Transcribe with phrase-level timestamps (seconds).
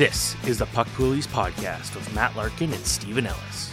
[0.00, 3.70] This is the Puck Poolies podcast with Matt Larkin and Steven Ellis.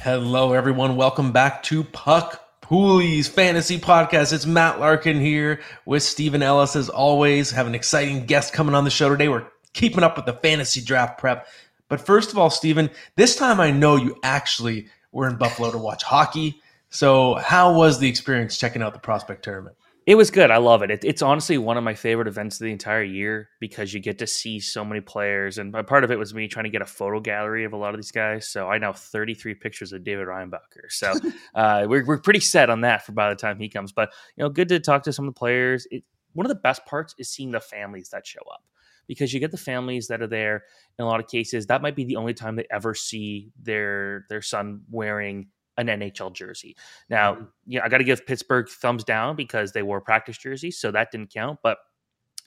[0.00, 0.96] Hello, everyone.
[0.96, 4.32] Welcome back to Puck Poolies Fantasy Podcast.
[4.32, 6.74] It's Matt Larkin here with Steven Ellis.
[6.74, 9.28] As always, have an exciting guest coming on the show today.
[9.28, 11.46] We're keeping up with the fantasy draft prep.
[11.88, 15.78] But first of all, Steven, this time I know you actually were in Buffalo to
[15.78, 16.60] watch hockey.
[16.88, 19.76] So, how was the experience checking out the prospect tournament?
[20.06, 20.50] It was good.
[20.50, 20.90] I love it.
[20.90, 21.04] it.
[21.04, 24.26] It's honestly one of my favorite events of the entire year because you get to
[24.26, 25.58] see so many players.
[25.58, 27.94] And part of it was me trying to get a photo gallery of a lot
[27.94, 28.48] of these guys.
[28.48, 30.88] So I now 33 pictures of David Reinbacher.
[30.88, 31.14] So
[31.54, 33.92] uh, we're, we're pretty set on that for by the time he comes.
[33.92, 35.86] But, you know, good to talk to some of the players.
[35.90, 38.64] It, one of the best parts is seeing the families that show up
[39.10, 40.62] because you get the families that are there
[40.96, 44.24] in a lot of cases that might be the only time they ever see their
[44.28, 46.76] their son wearing an NHL jersey.
[47.08, 47.44] Now, mm-hmm.
[47.66, 51.10] yeah, I got to give Pittsburgh thumbs down because they wore practice jerseys, so that
[51.10, 51.58] didn't count.
[51.60, 51.78] But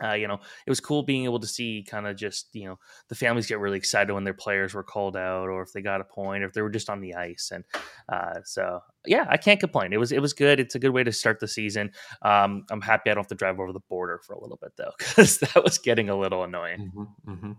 [0.04, 2.80] uh, you know, it was cool being able to see kind of just you know
[3.10, 6.02] the families get really excited when their players were called out or if they got
[6.02, 7.64] a point or if they were just on the ice, and
[8.10, 9.94] uh, so yeah, I can't complain.
[9.94, 10.60] It was it was good.
[10.60, 11.92] It's a good way to start the season.
[12.22, 14.74] Um, I'm happy I don't have to drive over the border for a little bit
[14.78, 16.92] though because that was getting a little annoying.
[16.96, 17.52] Mm-hmm, mm-hmm.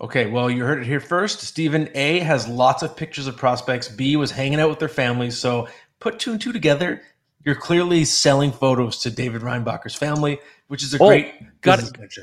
[0.00, 1.40] Okay, well, you heard it here first.
[1.40, 3.88] Steven A has lots of pictures of prospects.
[3.88, 5.38] B was hanging out with their families.
[5.38, 5.68] So
[6.00, 7.02] put two and two together.
[7.44, 10.38] You're clearly selling photos to David Reinbacher's family,
[10.68, 11.82] which is a oh, great got.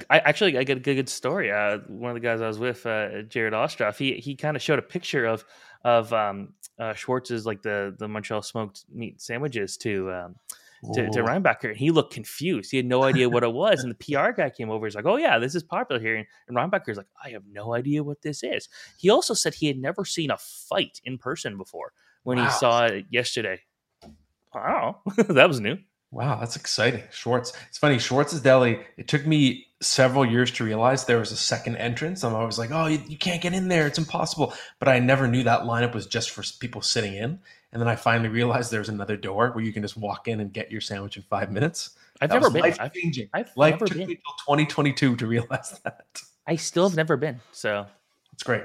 [0.10, 1.52] I actually I got a good, story.
[1.52, 4.62] Uh, one of the guys I was with, uh, Jared Ostroff, he he kind of
[4.64, 5.44] showed a picture of
[5.84, 10.36] of um, uh, Schwartz's like the the Montreal smoked meat sandwiches to um,
[10.94, 11.76] to, to Reinbacher.
[11.76, 12.72] He looked confused.
[12.72, 13.84] He had no idea what it was.
[13.84, 14.86] And the PR guy came over.
[14.86, 17.74] He's like, "Oh yeah, this is popular here." And, and Reinbacher's like, "I have no
[17.74, 21.58] idea what this is." He also said he had never seen a fight in person
[21.58, 21.94] before
[22.24, 22.46] when wow.
[22.46, 23.60] he saw it yesterday.
[24.54, 25.78] Wow, that was new.
[26.12, 27.04] Wow, that's exciting.
[27.12, 27.54] Schwartz.
[27.68, 28.00] It's funny.
[28.00, 28.80] Schwartz's Deli.
[28.98, 32.24] It took me several years to realize there was a second entrance.
[32.24, 33.86] I'm always like, oh, you, you, can't get in there.
[33.86, 34.54] It's impossible.
[34.80, 37.40] But I never knew that lineup was just for people sitting in.
[37.72, 40.52] And then I finally realized there's another door where you can just walk in and
[40.52, 41.92] get your sandwich in five minutes.
[42.20, 42.62] I've that never been.
[42.62, 43.30] Life changing.
[43.34, 44.08] I've life never took been.
[44.08, 46.22] me until 2022 to realize that.
[46.48, 47.40] I still have never been.
[47.52, 47.86] So
[48.34, 48.64] it's great.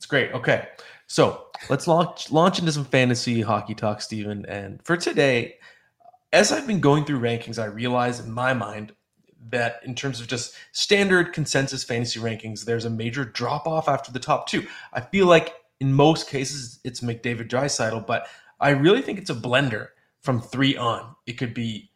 [0.00, 0.32] It's great.
[0.32, 0.66] Okay.
[1.08, 4.46] So let's launch launch into some fantasy hockey talk, Steven.
[4.46, 5.56] And for today,
[6.32, 8.92] as I've been going through rankings, I realize in my mind
[9.50, 14.10] that in terms of just standard consensus fantasy rankings, there's a major drop off after
[14.10, 14.66] the top two.
[14.94, 18.26] I feel like in most cases it's McDavid Draisaitl, but
[18.58, 19.88] I really think it's a blender
[20.22, 21.14] from three on.
[21.26, 21.89] It could be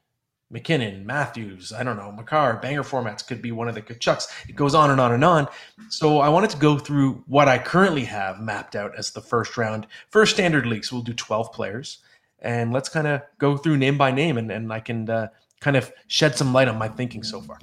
[0.55, 4.29] MacKinnon, Matthews, I don't know, Makar, banger formats could be one of the Tkachuks.
[4.49, 5.49] It goes on and on and on.
[5.89, 9.57] So I wanted to go through what I currently have mapped out as the first
[9.57, 9.89] round.
[10.11, 11.99] First standard league, so we'll do 12 players.
[12.39, 15.29] And let's kind of go through name by name and, and I can uh,
[15.61, 17.59] kind of shed some light on my thinking so far.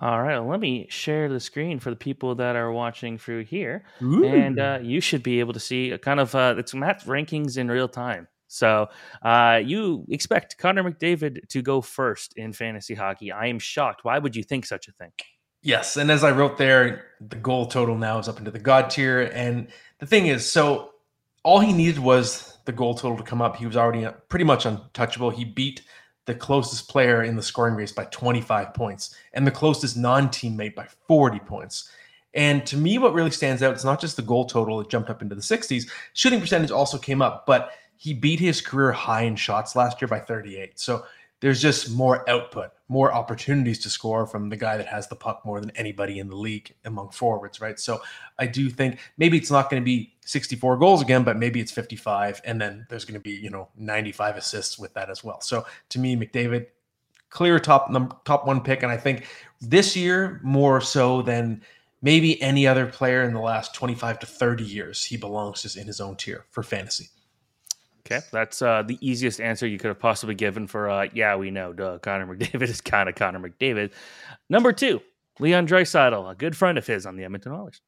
[0.00, 3.44] All right, well, let me share the screen for the people that are watching through
[3.44, 4.26] here, Ooh.
[4.26, 7.56] and uh, you should be able to see a kind of uh, it's Matt's rankings
[7.56, 8.28] in real time.
[8.48, 8.88] So
[9.22, 13.32] uh, you expect Connor McDavid to go first in fantasy hockey.
[13.32, 14.04] I am shocked.
[14.04, 15.12] Why would you think such a thing?
[15.62, 18.88] Yes, and as I wrote there, the goal total now is up into the god
[18.88, 19.66] tier, and
[19.98, 20.92] the thing is, so
[21.42, 23.56] all he needed was the goal total to come up.
[23.56, 25.30] He was already pretty much untouchable.
[25.30, 25.82] He beat
[26.26, 30.74] the closest player in the scoring race by 25 points and the closest non teammate
[30.74, 31.90] by 40 points.
[32.34, 35.08] And to me, what really stands out is not just the goal total, it jumped
[35.08, 35.88] up into the 60s.
[36.12, 40.08] Shooting percentage also came up, but he beat his career high in shots last year
[40.08, 40.78] by 38.
[40.78, 41.04] So
[41.40, 45.42] there's just more output, more opportunities to score from the guy that has the puck
[45.44, 47.78] more than anybody in the league among forwards, right?
[47.78, 48.00] So
[48.38, 51.72] I do think maybe it's not going to be 64 goals again, but maybe it's
[51.72, 55.40] 55, and then there's going to be you know 95 assists with that as well.
[55.40, 56.66] So to me, McDavid,
[57.28, 59.26] clear top number, top one pick, and I think
[59.60, 61.62] this year more so than
[62.00, 65.86] maybe any other player in the last 25 to 30 years, he belongs just in
[65.86, 67.08] his own tier for fantasy.
[68.06, 70.88] Okay, that's uh, the easiest answer you could have possibly given for.
[70.88, 71.98] Uh, yeah, we know, duh.
[71.98, 73.92] Connor McDavid is kind of Connor McDavid.
[74.48, 75.02] Number two,
[75.38, 77.80] Leon Draisaitl, a good friend of his on the Edmonton Oilers.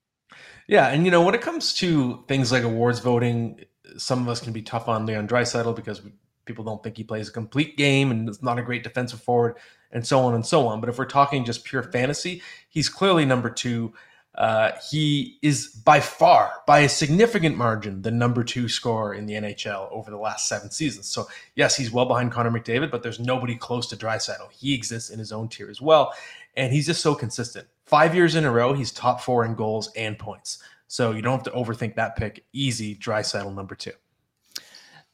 [0.66, 3.60] Yeah, and you know when it comes to things like awards voting,
[3.96, 6.12] some of us can be tough on Leon Draisaitl because we,
[6.44, 9.56] people don't think he plays a complete game and is not a great defensive forward,
[9.92, 10.80] and so on and so on.
[10.80, 13.94] But if we're talking just pure fantasy, he's clearly number two.
[14.34, 19.34] Uh, he is by far, by a significant margin, the number two scorer in the
[19.34, 21.08] NHL over the last seven seasons.
[21.08, 21.26] So,
[21.56, 24.52] yes, he's well behind Connor McDavid, but there's nobody close to Draisaitl.
[24.52, 26.14] He exists in his own tier as well,
[26.56, 27.66] and he's just so consistent.
[27.84, 30.62] Five years in a row, he's top four in goals and points.
[30.86, 32.44] So you don't have to overthink that pick.
[32.52, 33.92] Easy, Draisaitl number two.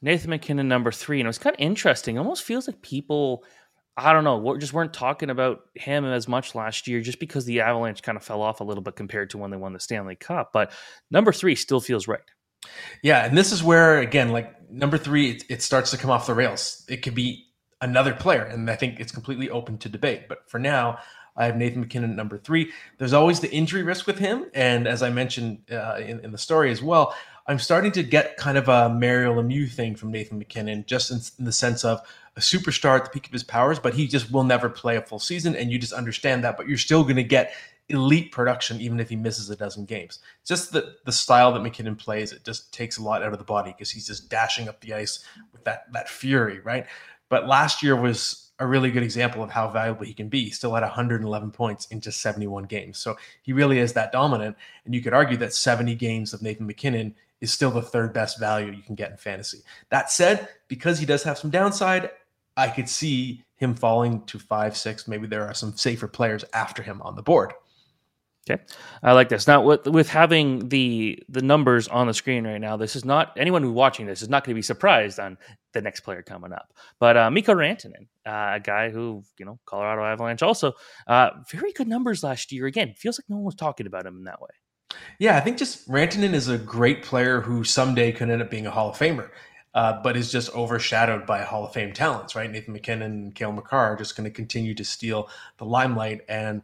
[0.01, 2.15] Nathan MacKinnon number three, and it was kind of interesting.
[2.15, 3.43] It almost feels like people
[3.97, 7.45] I don't know, We just weren't talking about him as much last year just because
[7.45, 9.79] the Avalanche kind of fell off a little bit compared to when they won the
[9.79, 10.51] Stanley Cup.
[10.51, 10.71] But
[11.09, 12.19] number three still feels right.
[13.01, 13.25] Yeah.
[13.25, 16.33] And this is where, again, like number three, it, it starts to come off the
[16.33, 16.83] rails.
[16.89, 17.45] It could be
[17.79, 18.43] another player.
[18.43, 20.27] And I think it's completely open to debate.
[20.27, 20.99] But for now,
[21.37, 22.71] I have Nathan MacKinnon at number three.
[22.97, 24.45] There's always the injury risk with him.
[24.53, 27.15] And as I mentioned uh, in, in the story as well,
[27.47, 31.19] I'm starting to get kind of a Mario Lemieux thing from Nathan MacKinnon, just in,
[31.37, 32.01] in the sense of
[32.37, 35.01] a superstar at the peak of his powers, but he just will never play a
[35.01, 36.57] full season, and you just understand that.
[36.57, 37.53] But you're still going to get
[37.89, 40.19] elite production even if he misses a dozen games.
[40.43, 43.45] Just the the style that MacKinnon plays, it just takes a lot out of the
[43.45, 45.23] body because he's just dashing up the ice
[45.53, 46.85] with that that fury, right?
[47.29, 50.45] But last year was a really good example of how valuable he can be.
[50.45, 52.97] He still had 111 points in just 71 games.
[52.97, 54.55] So he really is that dominant.
[54.85, 58.39] And you could argue that 70 games of Nathan MacKinnon is still the third best
[58.39, 59.59] value you can get in fantasy.
[59.89, 62.11] That said, because he does have some downside,
[62.57, 65.07] I could see him falling to five, six.
[65.07, 67.53] Maybe there are some safer players after him on the board.
[68.47, 68.61] Okay,
[69.01, 69.47] I like this.
[69.47, 73.33] Now, with with having the the numbers on the screen right now, this is not
[73.37, 75.37] anyone who's watching this is not going to be surprised on
[75.73, 76.71] the next player coming up.
[76.99, 80.73] But uh, Mikko Rantanen, uh, a guy who you know Colorado Avalanche also
[81.07, 82.67] uh, very good numbers last year.
[82.67, 84.49] Again, feels like no one was talking about him in that way.
[85.17, 88.67] Yeah, I think just Rantanen is a great player who someday could end up being
[88.67, 89.29] a Hall of Famer
[89.75, 92.49] uh, but is just overshadowed by Hall of Fame talents, right?
[92.49, 96.21] Nathan MacKinnon and Cale Makar are just going to continue to steal the limelight.
[96.29, 96.61] And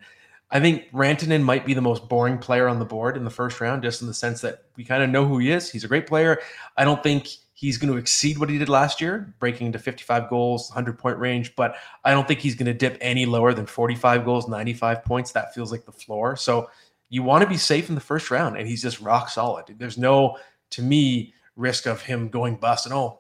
[0.49, 3.59] I think Rantanen might be the most boring player on the board in the first
[3.59, 5.69] round, just in the sense that we kind of know who he is.
[5.69, 6.39] He's a great player.
[6.77, 10.29] I don't think he's going to exceed what he did last year, breaking into 55
[10.29, 11.75] goals, 100 point range, but
[12.05, 15.33] I don't think he's going to dip any lower than 45 goals, 95 points.
[15.33, 16.37] That feels like the floor.
[16.37, 16.69] So
[17.09, 19.65] you want to be safe in the first round, and he's just rock solid.
[19.77, 20.37] There's no,
[20.71, 22.85] to me, risk of him going bust.
[22.85, 23.19] And oh,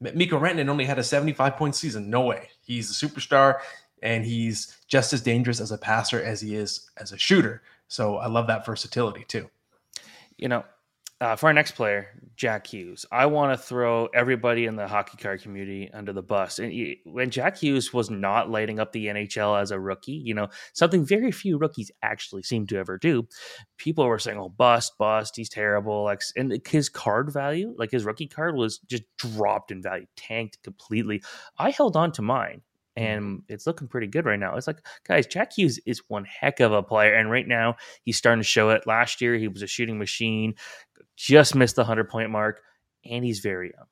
[0.00, 2.10] Mikko Rantanen only had a 75 point season.
[2.10, 2.50] No way.
[2.62, 3.60] He's a superstar
[4.02, 7.62] and he's just as dangerous as a passer as he is as a shooter.
[7.88, 9.50] So I love that versatility too.
[10.36, 10.64] You know,
[11.20, 15.18] uh, for our next player, Jack Hughes, I want to throw everybody in the hockey
[15.18, 16.58] card community under the bus.
[16.58, 20.32] And he, when Jack Hughes was not lighting up the NHL as a rookie, you
[20.32, 23.28] know, something very few rookies actually seem to ever do,
[23.76, 28.06] people were saying, "Oh, bust, bust, he's terrible." Like, and his card value, like his
[28.06, 31.22] rookie card, was just dropped in value, tanked completely.
[31.58, 32.62] I held on to mine
[33.00, 33.12] Mm-hmm.
[33.12, 34.56] and it's looking pretty good right now.
[34.56, 38.16] It's like, guys, Jack Hughes is one heck of a player, and right now he's
[38.16, 38.86] starting to show it.
[38.86, 40.54] Last year he was a shooting machine,
[41.16, 42.60] just missed the hundred point mark,
[43.04, 43.86] and he's very young.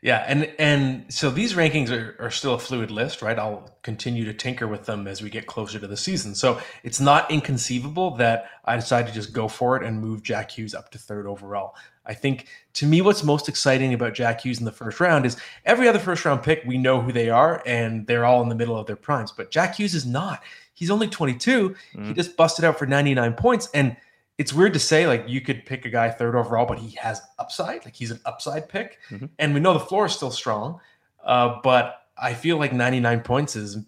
[0.00, 3.36] Yeah, and and so these rankings are, are still a fluid list, right?
[3.38, 6.36] I'll continue to tinker with them as we get closer to the season.
[6.36, 10.52] So it's not inconceivable that I decide to just go for it and move Jack
[10.52, 11.74] Hughes up to third overall.
[12.06, 15.36] I think to me, what's most exciting about Jack Hughes in the first round is
[15.64, 18.54] every other first round pick, we know who they are and they're all in the
[18.54, 19.32] middle of their primes.
[19.32, 20.42] But Jack Hughes is not.
[20.74, 21.74] He's only 22.
[21.94, 22.06] Mm.
[22.06, 23.68] He just busted out for 99 points.
[23.74, 23.96] And
[24.38, 27.20] it's weird to say like you could pick a guy third overall, but he has
[27.38, 27.84] upside.
[27.84, 29.26] Like he's an upside pick, mm-hmm.
[29.38, 30.80] and we know the floor is still strong.
[31.24, 33.78] Uh, but I feel like 99 points is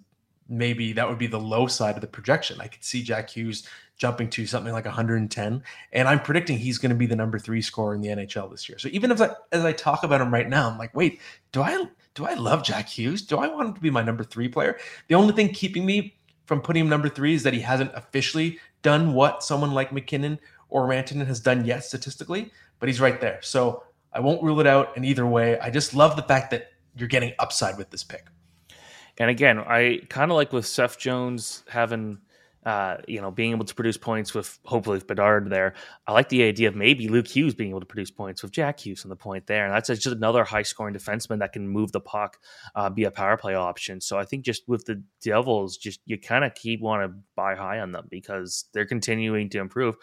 [0.49, 2.61] maybe that would be the low side of the projection.
[2.61, 3.67] I could see Jack Hughes
[3.97, 5.63] jumping to something like 110.
[5.93, 8.69] And I'm predicting he's going to be the number three scorer in the NHL this
[8.69, 8.79] year.
[8.79, 11.21] So even as I, as I talk about him right now, I'm like, wait,
[11.53, 13.23] do I do I love Jack Hughes?
[13.23, 14.79] Do I want him to be my number three player?
[15.07, 16.17] The only thing keeping me
[16.47, 20.39] from putting him number three is that he hasn't officially done what someone like MacKinnon
[20.69, 23.41] or Rantanen has done yet statistically, but he's right there.
[23.43, 25.59] So I won't rule it out in either way.
[25.59, 28.27] I just love the fact that you're getting upside with this pick.
[29.19, 32.19] And again, I kind of like with Seth Jones having
[32.67, 35.75] uh, you know, being able to produce points with hopefully with Bedard there.
[36.07, 38.81] I like the idea of maybe Luke Hughes being able to produce points with Jack
[38.81, 39.65] Hughes on the point there.
[39.65, 42.39] And that's just another high scoring defenseman that can move the puck,
[42.75, 44.01] uh, be a power play option.
[44.01, 47.55] So I think just with the Devils, just you kind of keep want to buy
[47.55, 49.97] high on them because they're continuing to improve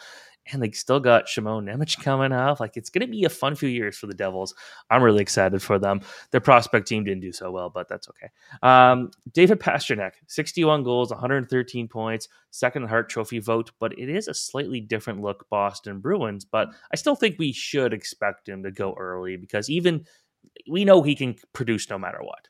[0.51, 2.60] and they still got Shimon Nemec coming up.
[2.60, 4.54] Like it's going to be a fun few years for the Devils.
[4.89, 6.01] I'm really excited for them.
[6.32, 8.30] Their prospect team didn't do so well, but that's okay.
[8.62, 14.34] Um, David Pastrnak, 61 goals, 113 points, second Hart Trophy vote, but it is a
[14.34, 16.46] slightly different look Boston Bruins.
[16.46, 20.06] But I still think we should expect him to go early because even
[20.70, 22.48] we know he can produce no matter what.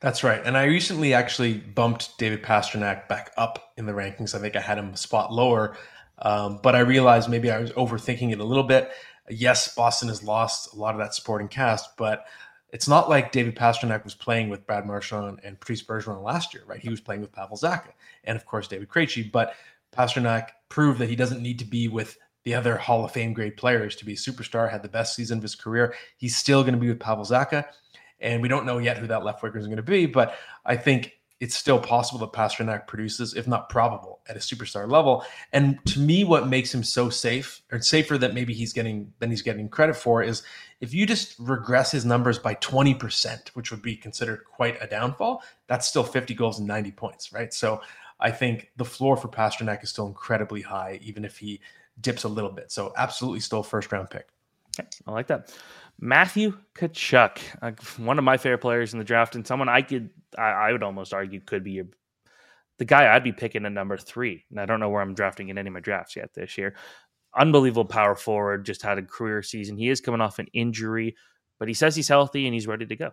[0.00, 0.40] That's right.
[0.44, 4.34] And I recently actually bumped David Pastrnak back up in the rankings.
[4.34, 5.76] I think I had him a spot lower.
[6.22, 8.90] Um, but I realized maybe I was overthinking it a little bit.
[9.28, 12.26] Yes, Boston has lost a lot of that supporting cast, but
[12.72, 16.62] it's not like David Pastrnak was playing with Brad Marchand and Patrice Bergeron last year,
[16.66, 16.80] right?
[16.80, 17.92] He was playing with Pavel Zacha
[18.24, 19.30] and, of course, David Krejci.
[19.30, 19.54] But
[19.92, 23.56] Pastrnak proved that he doesn't need to be with the other Hall of Fame grade
[23.56, 25.94] players to be a superstar, had the best season of his career.
[26.16, 27.66] He's still going to be with Pavel Zacha.
[28.20, 30.34] And we don't know yet who that left winger is going to be, but
[30.64, 35.24] I think it's still possible that Pastrnak produces, if not probable, at a superstar level.
[35.54, 39.30] And to me, what makes him so safe, or safer that maybe he's getting than
[39.30, 40.42] he's getting credit for, is
[40.80, 45.42] if you just regress his numbers by 20%, which would be considered quite a downfall,
[45.66, 47.52] that's still 50 goals and 90 points, right?
[47.54, 47.80] So
[48.20, 51.60] I think the floor for Pastrnak is still incredibly high, even if he
[52.02, 52.70] dips a little bit.
[52.70, 54.28] So absolutely still first round pick.
[54.78, 55.52] Okay, I like that.
[56.00, 60.08] Matthew Tkachuk, uh, one of my favorite players in the draft, and someone I could,
[60.36, 61.86] I, I would almost argue could be your,
[62.78, 64.44] the guy I'd be picking at number three.
[64.50, 66.74] And I don't know where I'm drafting in any of my drafts yet this year.
[67.38, 69.76] Unbelievable power forward, just had a career season.
[69.76, 71.16] He is coming off an injury,
[71.58, 73.10] but he says he's healthy and he's ready to go.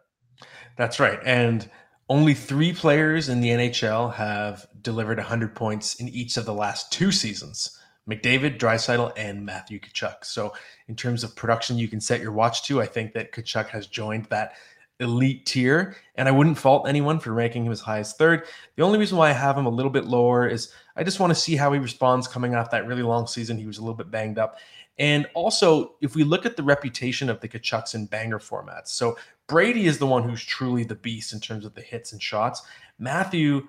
[0.78, 1.20] That's right.
[1.26, 1.70] And
[2.10, 6.92] only three players in the NHL have delivered 100 points in each of the last
[6.92, 7.78] two seasons.
[8.08, 10.24] McDavid, Draisaitl, and Matthew Tkachuk.
[10.24, 10.54] So,
[10.88, 12.82] in terms of production, you can set your watch to.
[12.82, 14.54] I think that Tkachuk has joined that
[15.00, 18.46] elite tier, and I wouldn't fault anyone for ranking him as high as third.
[18.76, 21.32] The only reason why I have him a little bit lower is I just want
[21.32, 23.58] to see how he responds coming off that really long season.
[23.58, 24.58] He was a little bit banged up.
[25.00, 29.18] And also, if we look at the reputation of the Tkachuks in banger formats, so
[29.48, 32.64] Brady is the one who's truly the beast in terms of the hits and shots.
[32.98, 33.68] Matthew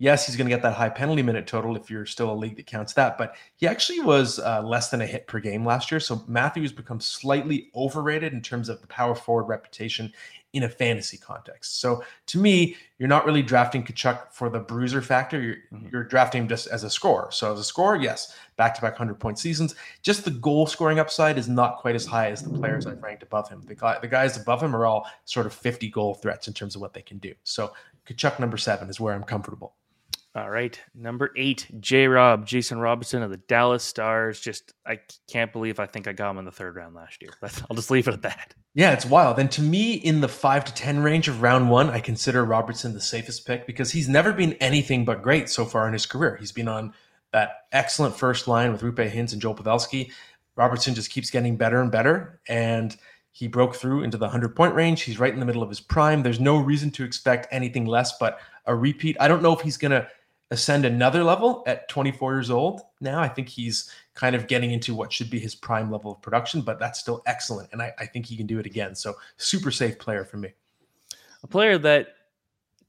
[0.00, 2.56] yes, he's going to get that high penalty minute total if you're still a league
[2.56, 3.18] that counts that.
[3.18, 6.00] But he actually was uh, less than a hit per game last year.
[6.00, 10.10] So Matthews become slightly overrated in terms of the power forward reputation
[10.54, 11.80] in a fantasy context.
[11.80, 15.40] So to me, you're not really drafting Tkachuk for the bruiser factor.
[15.40, 15.88] You're, mm-hmm.
[15.92, 17.28] you're drafting him just as a scorer.
[17.30, 19.74] So as a scorer, yes, back to back 100 point seasons.
[20.02, 23.22] Just the goal scoring upside is not quite as high as the players I've ranked
[23.22, 23.62] above him.
[23.66, 26.74] The, guy, the guys above him are all sort of 50 goal threats in terms
[26.74, 27.34] of what they can do.
[27.44, 27.72] So
[28.08, 29.74] Tkachuk number seven is where I'm comfortable.
[30.32, 32.06] All right, number eight, J.
[32.06, 34.38] Rob, Jason Robertson of the Dallas Stars.
[34.38, 37.32] Just I can't believe I think I got him in the third round last year.
[37.42, 38.54] I'll just leave it at that.
[38.72, 39.40] Yeah, it's wild.
[39.40, 42.94] And to me, in the five to ten range of round one, I consider Robertson
[42.94, 46.36] the safest pick because he's never been anything but great so far in his career.
[46.36, 46.94] He's been on
[47.32, 50.12] that excellent first line with Roope Hintz and Joe Pavelski.
[50.54, 52.96] Robertson just keeps getting better and better, and
[53.32, 55.02] he broke through into the 100 point range.
[55.02, 56.22] He's right in the middle of his prime.
[56.22, 59.16] There's no reason to expect anything less but a repeat.
[59.18, 60.06] I don't know if he's going to
[60.50, 62.82] ascend another level at 24 years old.
[63.00, 66.22] Now I think he's kind of getting into what should be his prime level of
[66.22, 67.68] production, but that's still excellent.
[67.72, 68.94] And I, I think he can do it again.
[68.94, 70.52] So super safe player for me.
[71.42, 72.08] A player that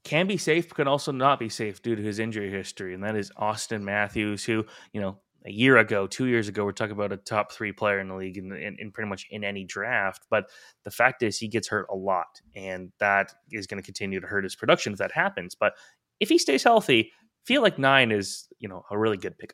[0.04, 2.96] can be safe, but can also not be safe due to his injury history.
[2.96, 6.72] And that is Auston Matthews, who, you know, a year ago, two years ago, we're
[6.72, 9.44] talking about a top three player in the league in, in, in, pretty much in
[9.44, 10.26] any draft.
[10.30, 10.50] But
[10.84, 14.28] the fact is, he gets hurt a lot, and that is going to continue to
[14.28, 15.56] hurt his production if that happens.
[15.56, 15.74] But
[16.20, 17.12] if he stays healthy,
[17.46, 19.54] feel like nine is you know a really good pick.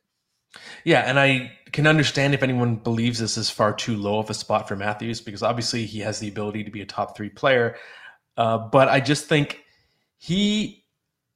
[0.83, 4.33] Yeah, and I can understand if anyone believes this is far too low of a
[4.33, 7.75] spot for Matthews because obviously he has the ability to be a top three player.
[8.37, 9.63] Uh, but I just think
[10.17, 10.85] he,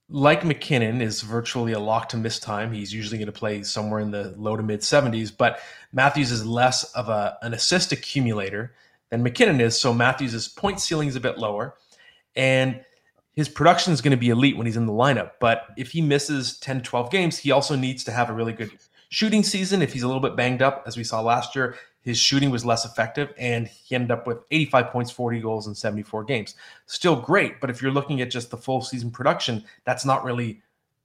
[0.08, 2.72] like MacKinnon, is virtually a lock to miss time.
[2.72, 5.60] He's usually going to play somewhere in the low to mid 70s, but
[5.92, 8.74] Matthews is less of a, an assist accumulator
[9.10, 9.78] than MacKinnon is.
[9.80, 11.74] So Matthews' point ceiling is a bit lower.
[12.34, 12.82] And
[13.34, 15.32] his production is going to be elite when he's in the lineup.
[15.40, 18.70] But if he misses 10, 12 games, he also needs to have a really good
[19.12, 22.18] shooting season, if he's a little bit banged up, as we saw last year, his
[22.18, 26.24] shooting was less effective, and he ended up with 85 points, 40 goals in 74
[26.24, 26.54] games.
[26.86, 30.62] Still great, but if you're looking at just the full season production, that's not really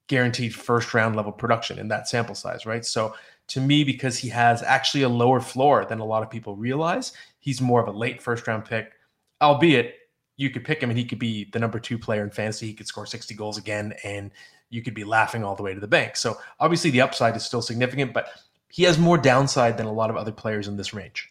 [0.07, 2.85] guaranteed first round level production in that sample size, right?
[2.85, 3.13] So
[3.47, 7.11] to me, because he has actually a lower floor than a lot of people realize,
[7.39, 8.93] he's more of a late first round pick,
[9.41, 9.95] albeit
[10.37, 12.67] you could pick him and he could be the number two player in fantasy.
[12.67, 14.31] He could score 60 goals again and
[14.69, 16.15] you could be laughing all the way to the bank.
[16.15, 18.29] So obviously the upside is still significant, but
[18.69, 21.29] he has more downside than a lot of other players in this range.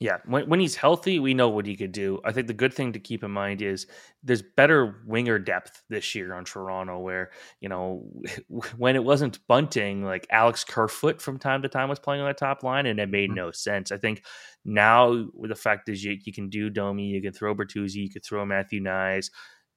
[0.00, 2.20] Yeah, when, when he's healthy, we know what he could do.
[2.24, 3.88] I think the good thing to keep in mind is
[4.22, 8.08] there's better winger depth this year on Toronto, where, you know,
[8.76, 12.34] when it wasn't bunting, like Alex Kerfoot from time to time was playing on the
[12.34, 13.38] top line, and it made mm-hmm.
[13.38, 13.90] no sense.
[13.90, 14.22] I think
[14.64, 18.24] now the fact is you, you can do Domi, you can throw Bertuzzi, you could
[18.24, 19.30] throw Matthew Knies,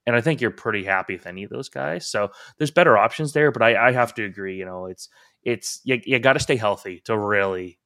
[0.06, 2.08] and I think you're pretty happy with any of those guys.
[2.08, 5.10] So there's better options there, but I, I have to agree, you know, it's
[5.44, 7.80] it's you, you got to stay healthy to really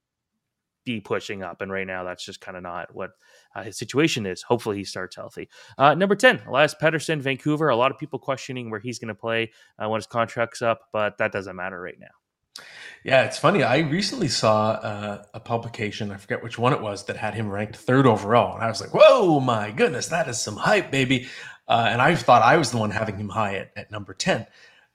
[0.86, 1.62] be pushing up.
[1.62, 3.12] And right now, that's just kind of not what
[3.56, 4.42] uh, his situation is.
[4.42, 5.50] Hopefully, he starts healthy.
[5.78, 7.70] Uh, number 10, Elias Pettersson, Vancouver.
[7.70, 10.82] A lot of people questioning where he's going to play uh, when his contract's up,
[10.94, 12.64] but that doesn't matter right now.
[13.04, 13.62] Yeah, it's funny.
[13.62, 17.52] I recently saw uh, a publication, I forget which one it was, that had him
[17.52, 18.56] ranked third overall.
[18.56, 21.28] And I was like, whoa, my goodness, that is some hype, baby.
[21.68, 24.48] Uh, and I thought I was the one having him high at, at number 10.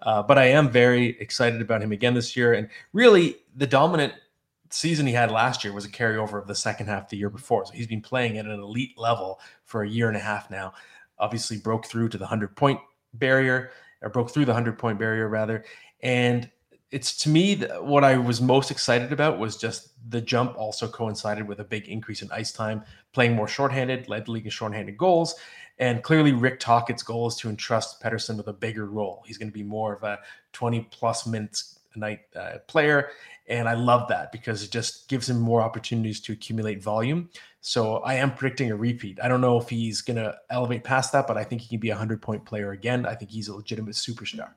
[0.02, 2.52] Uh, but I am very excited about him again this year.
[2.52, 4.14] And really, the dominant
[4.70, 7.66] season he had last year was a carryover of the second half the year before.
[7.66, 10.72] So he's been playing at an elite level for a year and a half now.
[11.18, 12.80] Obviously, broke through to the 100 point
[13.14, 15.64] barrier, or broke through the 100 point barrier, rather.
[16.02, 16.50] And
[16.90, 21.46] it's to me what I was most excited about was just the jump also coincided
[21.46, 24.96] with a big increase in ice time, playing more shorthanded, led the league in shorthanded
[24.96, 25.34] goals.
[25.78, 29.22] And clearly, Rick Tocchet's goal is to entrust Pettersson with a bigger role.
[29.26, 30.18] He's going to be more of a
[30.52, 33.10] 20 plus minutes a night uh, player.
[33.50, 37.28] And I love that because it just gives him more opportunities to accumulate volume.
[37.60, 39.18] So I am predicting a repeat.
[39.22, 41.80] I don't know if he's going to elevate past that, but I think he can
[41.80, 43.04] be a 100 point player again.
[43.04, 44.52] I think he's a legitimate superstar.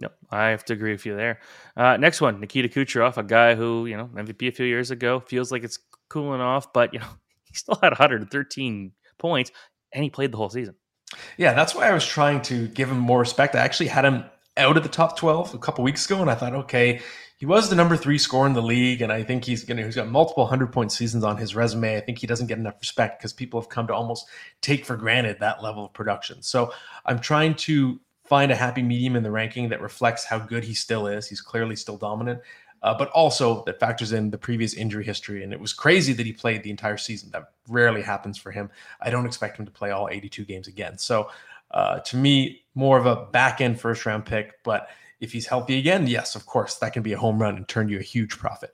[0.00, 1.40] Yep, I have to agree with you there.
[1.76, 5.20] Uh, next one, Nikita Kucherov, a guy who, you know, MVP a few years ago,
[5.20, 7.08] feels like it's cooling off, but, you know,
[7.44, 9.50] he still had 113 points
[9.92, 10.74] and he played the whole season.
[11.38, 13.54] Yeah, that's why I was trying to give him more respect.
[13.54, 14.24] I actually had him
[14.58, 17.00] out of the top 12 a couple weeks ago, and I thought, okay,
[17.38, 19.94] he was the number three scorer in the league, and I think he's gonna he's
[19.94, 21.96] got multiple hundred point seasons on his resume.
[21.96, 24.26] I think he doesn't get enough respect because people have come to almost
[24.60, 26.42] take for granted that level of production.
[26.42, 26.72] So
[27.06, 30.74] I'm trying to find a happy medium in the ranking that reflects how good he
[30.74, 31.28] still is.
[31.28, 32.40] He's clearly still dominant,
[32.82, 35.44] uh, but also that factors in the previous injury history.
[35.44, 37.30] And it was crazy that he played the entire season.
[37.30, 38.68] That rarely happens for him.
[39.00, 40.98] I don't expect him to play all 82 games again.
[40.98, 41.30] So
[41.70, 44.88] uh, to me, more of a back end first round pick, but
[45.18, 47.88] if he's healthy again, yes, of course, that can be a home run and turn
[47.88, 48.70] you a huge profit.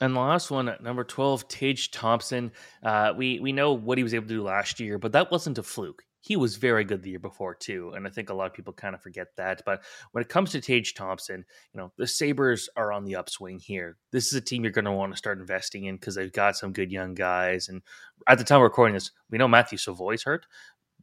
[0.00, 2.52] And the last one at number 12, Tage Thompson.
[2.84, 5.58] Uh, we, we know what he was able to do last year, but that wasn't
[5.58, 6.04] a fluke.
[6.20, 7.92] He was very good the year before, too.
[7.94, 9.62] And I think a lot of people kind of forget that.
[9.64, 13.58] But when it comes to Tage Thompson, you know, the Sabres are on the upswing
[13.58, 13.96] here.
[14.12, 16.56] This is a team you're going to want to start investing in because they've got
[16.56, 17.68] some good young guys.
[17.68, 17.80] And
[18.28, 20.46] at the time we're recording this, we know Matthew Savoie's hurt,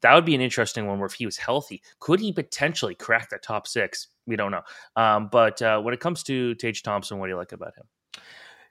[0.04, 3.30] that would be an interesting one where if he was healthy, could he potentially crack
[3.30, 4.08] the top six?
[4.28, 4.62] We don't know.
[4.96, 7.86] Um, but uh, when it comes to Tage Thompson, what do you like about him?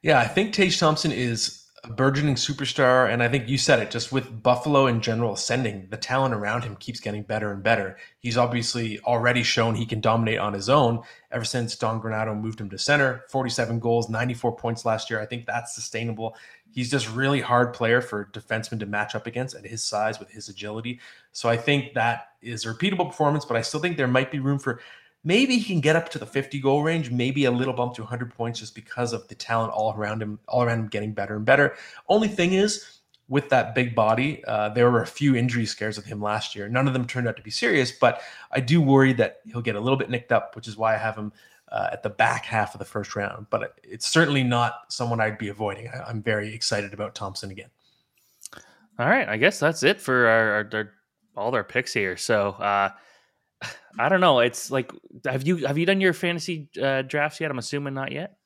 [0.03, 3.13] Yeah, I think Tage Thompson is a burgeoning superstar.
[3.13, 6.63] And I think you said it just with Buffalo in general ascending, the talent around
[6.63, 7.97] him keeps getting better and better.
[8.21, 12.61] He's obviously already shown he can dominate on his own ever since Don Granato moved
[12.61, 13.25] him to center.
[13.31, 15.21] 47 goals, 94 points last year.
[15.21, 16.37] I think that's sustainable.
[16.73, 20.31] He's just really hard player for defensemen to match up against at his size with
[20.31, 21.01] his agility.
[21.33, 24.41] So I think that is a repeatable performance, but I still think there might be
[24.41, 24.81] room for
[25.25, 28.03] maybe he can get up to the 50 goal range, maybe a little bump to
[28.03, 31.37] 100 points just because of the talent all around him, all around him getting better
[31.37, 31.77] and better.
[32.09, 36.05] Only thing is, with that big body, uh, there were a few injury scares with
[36.05, 36.69] him last year.
[36.69, 39.77] None of them turned out to be serious, but I do worry that he'll get
[39.77, 41.33] a little bit nicked up, which is why I have him
[41.73, 43.47] uh, at the back half of the first round.
[43.51, 45.89] But it's certainly not someone I'd be avoiding.
[45.89, 47.71] I, am very excited about Thompson again.
[48.99, 50.93] All right, I guess that's it for our, our, our
[51.35, 52.17] all their picks here.
[52.17, 52.91] So uh,
[53.99, 54.41] I don't know.
[54.41, 54.93] It's like
[55.25, 57.51] have you have you done your fantasy uh, drafts yet?
[57.51, 58.37] I'm assuming not yet.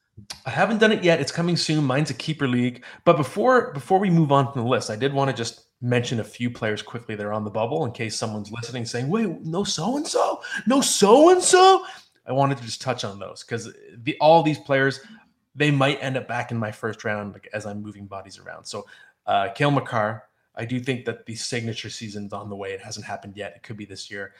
[0.47, 1.21] I haven't done it yet.
[1.21, 1.85] It's coming soon.
[1.85, 2.85] Mine's a keeper league.
[3.05, 6.21] But before before we move on from the list, I did want to just mention
[6.21, 9.29] a few players quickly that are on the bubble in case someone's listening saying, "Wait,
[9.43, 11.85] no so and so, no so and so."
[12.27, 15.01] I wanted to just touch on those because the all these players
[15.57, 18.67] they might end up back in my first round like, as I'm moving bodies around.
[18.67, 18.87] So,
[19.27, 22.73] uh, Cale Makar, I do think that the signature season's on the way.
[22.73, 23.55] It hasn't happened yet.
[23.57, 24.35] It could be this year.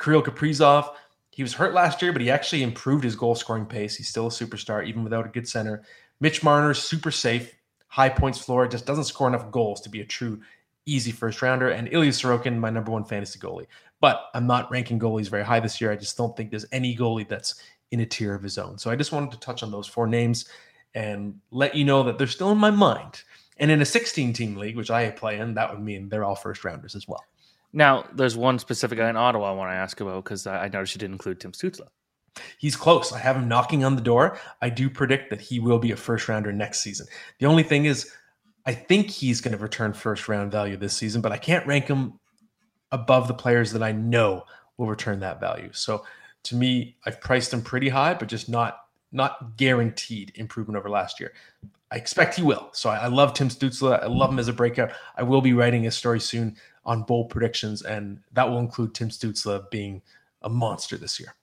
[0.00, 0.94] Kirill Kaprizov,
[1.30, 3.96] He was hurt last year, but he actually improved his goal scoring pace.
[3.96, 5.82] He's still a superstar, even without a good center.
[6.20, 7.52] Mitch Marner, super safe,
[7.88, 10.40] high points floor, just doesn't score enough goals to be a true
[10.86, 11.70] easy first rounder.
[11.70, 13.66] And Ilya Sorokin, my number one fantasy goalie.
[14.00, 15.90] But I'm not ranking goalies very high this year.
[15.90, 17.54] I just don't think there's any goalie that's
[17.90, 18.76] in a tier of his own.
[18.78, 20.46] So I just wanted to touch on those four names
[20.94, 23.22] and let you know that they're still in my mind.
[23.58, 26.34] And in a 16 team league, which I play in, that would mean they're all
[26.34, 27.24] first rounders as well.
[27.72, 30.94] Now, there's one specific guy in Ottawa I want to ask about because I noticed
[30.94, 31.88] you didn't include Tim Stützle.
[32.58, 33.12] He's close.
[33.12, 34.38] I have him knocking on the door.
[34.60, 37.06] I do predict that he will be a first rounder next season.
[37.38, 38.10] The only thing is,
[38.66, 41.86] I think he's going to return first round value this season, but I can't rank
[41.86, 42.18] him
[42.92, 44.44] above the players that I know
[44.76, 45.70] will return that value.
[45.72, 46.04] So
[46.44, 48.80] to me, I've priced him pretty high, but just not
[49.12, 51.32] not guaranteed improvement over last year.
[51.92, 52.70] I expect he will.
[52.72, 54.02] So I, I love Tim Stützle.
[54.02, 54.90] I love him as a breakout.
[55.16, 59.10] I will be writing a story soon on bold predictions, and that will include Tim
[59.10, 60.02] Stützle being
[60.42, 61.36] a monster this year.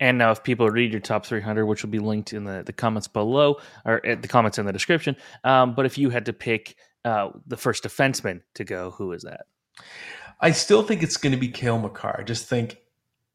[0.00, 2.72] And now, if people read your top 300, which will be linked in the, the
[2.72, 6.32] comments below or at the comments in the description, um, but if you had to
[6.32, 9.46] pick uh, the first defenseman to go, who is that?
[10.40, 12.20] I still think it's going to be Cale Makar.
[12.20, 12.78] I just think,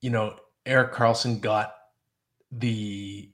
[0.02, 1.74] you know, Erik Karlsson got
[2.52, 3.33] the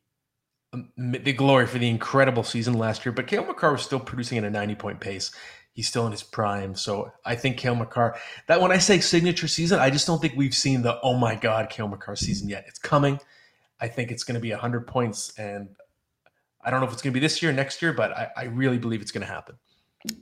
[0.71, 4.38] Um, the glory for the incredible season last year, but Cale Makar was still producing
[4.38, 5.32] at a 90 point pace.
[5.71, 6.75] He's still in his prime.
[6.75, 10.34] So I think Cale Makar, that when I say signature season, I just don't think
[10.36, 12.65] we've seen the, oh my God, Cale Makar season yet.
[12.67, 13.19] It's coming.
[13.79, 15.34] I think it's going to be 100 points.
[15.38, 15.69] And
[16.62, 18.43] I don't know if it's going to be this year, next year, but I, I
[18.45, 19.55] really believe it's going to happen.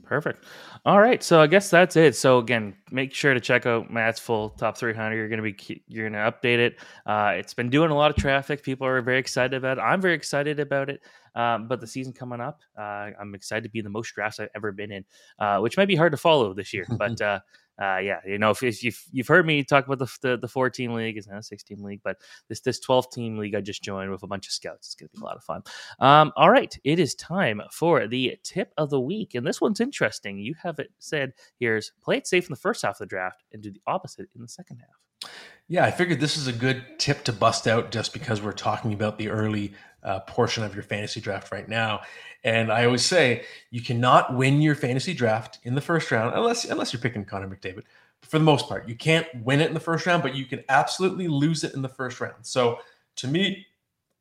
[0.02, 0.44] Perfect.
[0.84, 2.16] All right, so I guess that's it.
[2.16, 5.14] So again, make sure to check out Matt's full top 300.
[5.14, 6.80] You're going to be you're going to update it.
[7.06, 8.64] Uh, it's been doing a lot of traffic.
[8.64, 9.80] People are very excited about it.
[9.80, 11.00] I'm very excited about it.
[11.36, 14.48] Um, but the season coming up, uh, I'm excited to be the most drafts I've
[14.56, 15.04] ever been in,
[15.38, 16.84] uh, which might be hard to follow this year.
[16.96, 17.20] But
[17.80, 20.48] uh, yeah, you know, if, if, you've you've heard me talk about the the, the
[20.48, 22.16] four team league, it's not a six team league, but
[22.48, 24.88] this this twelve team league I just joined with a bunch of scouts.
[24.88, 25.62] It's gonna be a lot of fun.
[26.00, 29.80] Um, all right, it is time for the tip of the week, and this one's
[29.80, 30.38] interesting.
[30.38, 33.44] You have it said here's play it safe in the first half of the draft
[33.52, 35.30] and do the opposite in the second half.
[35.68, 38.94] Yeah, I figured this is a good tip to bust out just because we're talking
[38.94, 42.00] about the early uh, portion of your fantasy draft right now.
[42.44, 46.64] And I always say you cannot win your fantasy draft in the first round unless
[46.64, 47.82] unless you're picking Connor McDavid.
[48.22, 50.64] For the most part, you can't win it in the first round, but you can
[50.68, 52.34] absolutely lose it in the first round.
[52.42, 52.78] So
[53.16, 53.66] to me,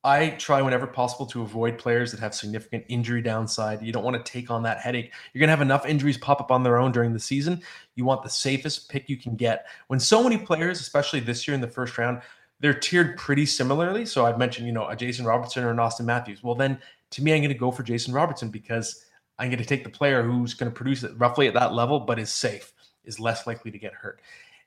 [0.03, 3.81] I try whenever possible to avoid players that have significant injury downside.
[3.81, 5.11] You don't want to take on that headache.
[5.33, 7.61] You're going to have enough injuries pop up on their own during the season.
[7.95, 9.65] You want the safest pick you can get.
[9.87, 12.21] When so many players, especially this year in the first round,
[12.59, 14.05] they're tiered pretty similarly.
[14.05, 16.43] So I've mentioned, you know, a Jason Robertson or an Auston Matthews.
[16.43, 16.79] Well, then
[17.11, 19.05] to me, I'm going to go for Jason Robertson because
[19.39, 21.99] I'm going to take the player who's going to produce it roughly at that level,
[21.99, 22.73] but is safe,
[23.05, 24.21] is less likely to get hurt.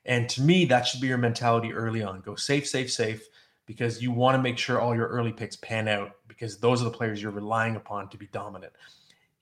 [0.05, 2.21] And to me, that should be your mentality early on.
[2.21, 3.27] Go safe, safe, safe,
[3.65, 6.85] because you want to make sure all your early picks pan out because those are
[6.85, 8.73] the players you're relying upon to be dominant.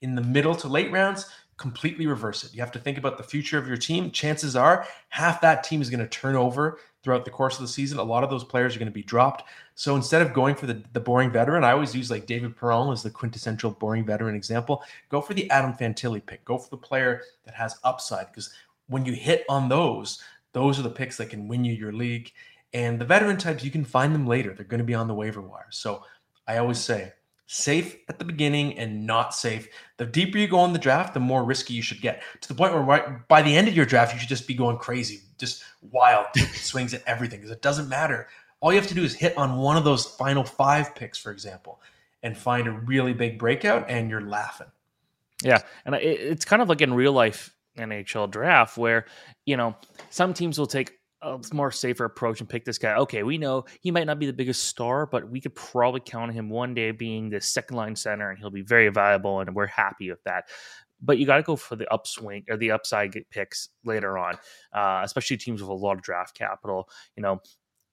[0.02, 2.54] In the middle to late rounds, completely reverse it.
[2.54, 4.10] You have to think about the future of your team.
[4.10, 7.68] Chances are half that team is going to turn over throughout the course of the
[7.68, 7.98] season.
[7.98, 9.44] A lot of those players are going to be dropped.
[9.74, 12.92] So instead of going for the, the boring veteran, I always use like David Perron
[12.92, 14.82] as the quintessential boring veteran example.
[15.08, 16.44] Go for the Adam Fantilli pick.
[16.44, 18.50] Go for the player that has upside because
[18.88, 22.32] when you hit on those, those are the picks that can win you your league.
[22.72, 24.52] And the veteran types, you can find them later.
[24.54, 25.68] They're going to be on the waiver wire.
[25.70, 26.04] So
[26.46, 27.12] I always say
[27.52, 29.68] safe at the beginning and not safe.
[29.96, 32.54] The deeper you go in the draft, the more risky you should get to the
[32.54, 35.22] point where right, by the end of your draft, you should just be going crazy,
[35.36, 38.28] just wild swings at everything because it doesn't matter.
[38.60, 41.32] All you have to do is hit on one of those final five picks, for
[41.32, 41.80] example,
[42.22, 44.68] and find a really big breakout, and you're laughing.
[45.42, 49.06] Yeah, and it's kind of like in real life NHL draft where
[49.44, 49.74] you know
[50.10, 52.94] some teams will take a more safer approach and pick this guy.
[52.96, 56.32] Okay, we know he might not be the biggest star, but we could probably count
[56.32, 59.66] him one day being the second line center, and he'll be very valuable, and we're
[59.66, 60.48] happy with that.
[61.02, 64.34] But you got to go for the upswing or the upside picks later on,
[64.72, 66.88] uh, especially teams with a lot of draft capital.
[67.16, 67.40] You know,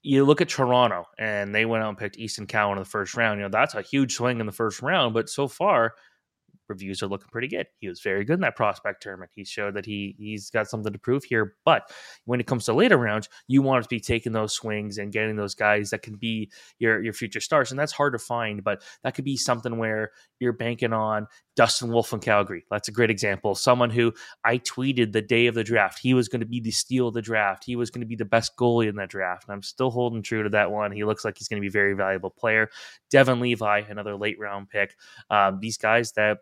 [0.03, 3.15] you look at Toronto, and they went out and picked Easton Cowan in the first
[3.15, 3.39] round.
[3.39, 5.95] You know, that's a huge swing in the first round, but so far
[6.69, 7.67] reviews are looking pretty good.
[7.79, 9.31] He was very good in that prospect tournament.
[9.33, 11.55] He showed that he he's got something to prove here.
[11.65, 11.91] But
[12.25, 15.35] when it comes to later rounds, you want to be taking those swings and getting
[15.35, 18.63] those guys that can be your your future stars, and that's hard to find.
[18.63, 21.27] But that could be something where you're banking on
[21.57, 22.63] Dustin Wolf from Calgary.
[22.69, 23.55] That's a great example.
[23.55, 24.13] Someone who
[24.45, 25.99] I tweeted the day of the draft.
[25.99, 27.63] He was going to be the steal of the draft.
[27.65, 29.45] He was going to be the best goalie in that draft.
[29.47, 30.91] And I'm still holding true to that one.
[30.91, 32.69] He looks like he's going to be a very valuable player.
[33.09, 34.95] Devon Levi, another late round pick.
[35.29, 36.39] Um, these guys that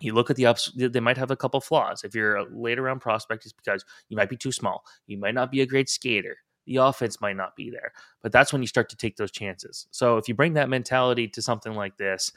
[0.00, 2.82] you look at the ups they might have a couple flaws if you're a later
[2.82, 5.88] round prospect it's because you might be too small you might not be a great
[5.88, 6.36] skater
[6.66, 7.92] the offense might not be there.
[8.22, 9.88] But that's when you start to take those chances.
[9.90, 12.32] So if you bring that mentality to something like this,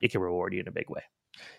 [0.00, 1.02] it can reward you in a big way.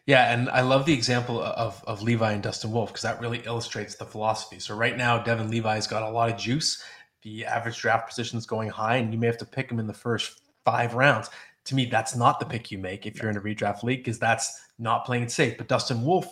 [0.05, 3.39] Yeah, and I love the example of, of Levi and Dustin Wolf because that really
[3.45, 4.59] illustrates the philosophy.
[4.59, 6.83] So right now, Devon Levi's got a lot of juice.
[7.23, 9.87] The average draft position is going high, and you may have to pick him in
[9.87, 11.29] the first five rounds.
[11.65, 14.19] To me, that's not the pick you make if you're in a redraft league because
[14.19, 15.57] that's not playing it safe.
[15.57, 16.31] But Dustin Wolf,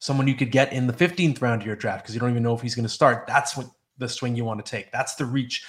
[0.00, 2.42] someone you could get in the 15th round of your draft because you don't even
[2.42, 3.26] know if he's going to start.
[3.26, 4.92] That's what the swing you want to take.
[4.92, 5.64] That's the reach.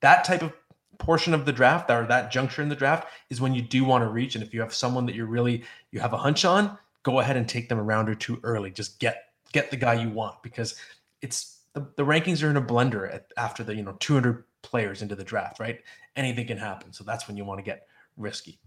[0.00, 0.52] That type of
[0.98, 4.02] portion of the draft or that juncture in the draft is when you do want
[4.02, 4.34] to reach.
[4.34, 7.36] And if you have someone that you're really you have a hunch on, go ahead
[7.36, 8.70] and take them a round or two early.
[8.70, 10.76] Just get get the guy you want because
[11.22, 15.02] it's the, the rankings are in a blender at, after the you know 200 players
[15.02, 15.80] into the draft, right?
[16.16, 16.92] Anything can happen.
[16.92, 18.58] So that's when you want to get risky.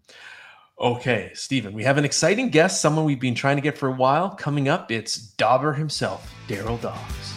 [0.80, 3.94] Okay, Steven, we have an exciting guest, someone we've been trying to get for a
[3.94, 4.30] while.
[4.30, 7.34] Coming up, it's Dobber himself, Darryl Dobbs.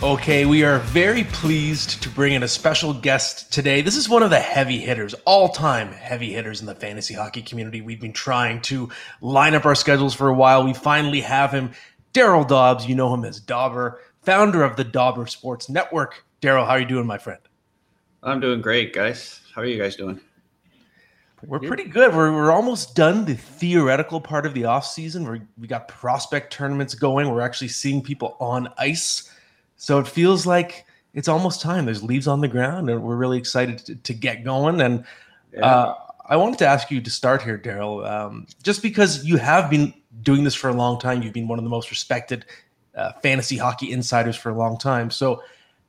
[0.00, 3.80] Okay, we are very pleased to bring in a special guest today.
[3.80, 7.42] This is one of the heavy hitters, all time heavy hitters in the fantasy hockey
[7.42, 7.80] community.
[7.80, 10.64] We've been trying to line up our schedules for a while.
[10.64, 11.72] We finally have him.
[12.12, 16.24] Darryl Dobbs, you know him as Dobber, founder of the Dobber Sports Network.
[16.40, 17.40] Darryl, how are you doing, my friend?
[18.22, 19.40] I'm doing great, guys.
[19.54, 20.20] How are you guys doing?
[21.46, 22.14] We're pretty good.
[22.14, 25.30] We're, we're almost done the theoretical part of the off season.
[25.30, 27.30] we we got prospect tournaments going.
[27.30, 29.30] We're actually seeing people on ice
[29.78, 31.86] so it feels like it's almost time.
[31.86, 34.80] There's leaves on the ground, and we're really excited to, to get going.
[34.80, 35.04] And
[35.54, 35.64] yeah.
[35.64, 35.94] uh,
[36.26, 39.94] I wanted to ask you to start here, Darryl, um, just because you have been
[40.20, 41.22] doing this for a long time.
[41.22, 42.44] You've been one of the most respected
[42.96, 45.10] uh, fantasy hockey insiders for a long time.
[45.10, 45.42] So,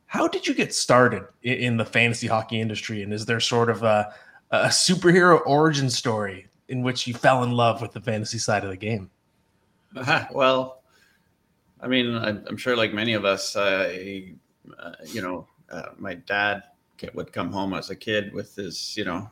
[0.10, 3.04] how did you get started in, the fantasy hockey industry?
[3.04, 4.12] And is there sort of a,
[4.50, 8.72] a superhero origin story in which you fell in love with the fantasy side of
[8.72, 9.12] the game?
[9.96, 10.26] Uh-huh.
[10.32, 10.82] Well,
[11.80, 13.94] I mean, I'm sure, like many of us, uh,
[15.06, 16.64] you know, uh, my dad
[17.14, 19.30] would come home as a kid with his, you know,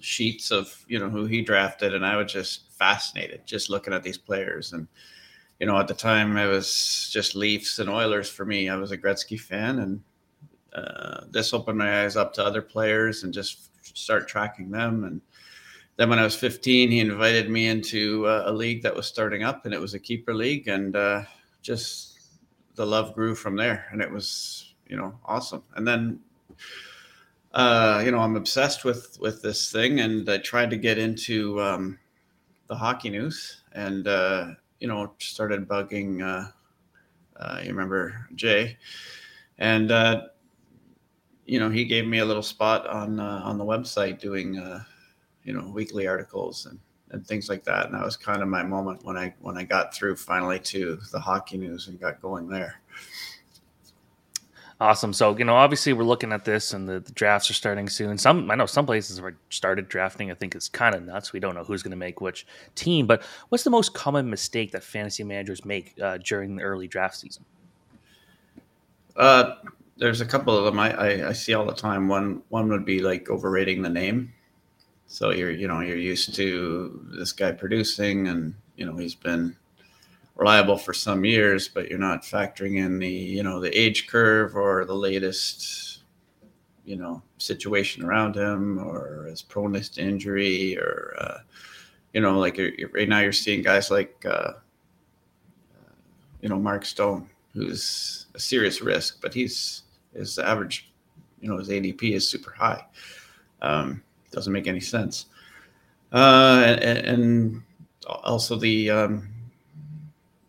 [0.00, 4.02] sheets of, you know, who he drafted, and I was just fascinated just looking at
[4.02, 4.72] these players.
[4.72, 4.88] And
[5.60, 8.68] you know, at the time, it was just Leafs and Oilers for me.
[8.68, 10.02] I was a Gretzky fan, and
[10.76, 15.04] uh, this opened my eyes up to other players and just start tracking them.
[15.04, 15.20] And
[15.96, 19.42] then when I was 15, he invited me into uh, a league that was starting
[19.42, 21.22] up, and it was a keeper league, and uh,
[21.62, 22.18] just
[22.74, 25.62] the love grew from there, and it was you know awesome.
[25.74, 26.20] And then
[27.54, 31.60] uh, you know I'm obsessed with with this thing, and I tried to get into
[31.62, 31.98] um,
[32.66, 34.48] the hockey news, and uh,
[34.80, 36.22] you know started bugging.
[36.22, 36.50] Uh,
[37.62, 38.76] you remember Jay,
[39.58, 40.22] and uh,
[41.46, 44.82] you know he gave me a little spot on uh, on the website doing uh,
[45.44, 46.78] you know weekly articles and
[47.10, 47.86] and things like that.
[47.86, 50.98] And that was kind of my moment when I when I got through finally to
[51.12, 52.80] the hockey news and got going there.
[54.78, 55.14] Awesome.
[55.14, 58.18] So, you know, obviously we're looking at this and the, the, drafts are starting soon.
[58.18, 60.30] Some, I know some places have started drafting.
[60.30, 61.32] I think it's kind of nuts.
[61.32, 64.72] We don't know who's going to make which team, but what's the most common mistake
[64.72, 67.46] that fantasy managers make uh, during the early draft season?
[69.16, 69.54] Uh,
[69.96, 72.08] there's a couple of them I, I, I, see all the time.
[72.08, 74.32] One, one would be like overrating the name.
[75.06, 79.56] So you're, you know, you're used to this guy producing, and you know he's been
[80.36, 84.54] reliable for some years, but you're not factoring in the, you know, the age curve
[84.54, 86.02] or the latest,
[86.84, 91.38] you know, situation around him or his proneness to injury or, uh,
[92.12, 94.52] you know, like you're, right now you're seeing guys like, uh,
[96.42, 99.82] you know, Mark Stone, who's a serious risk, but he's
[100.16, 100.90] his average,
[101.40, 102.84] you know, his ADP is super high.
[103.62, 105.26] Um, doesn't make any sense.
[106.12, 107.62] Uh, and, and,
[108.06, 109.28] also the um,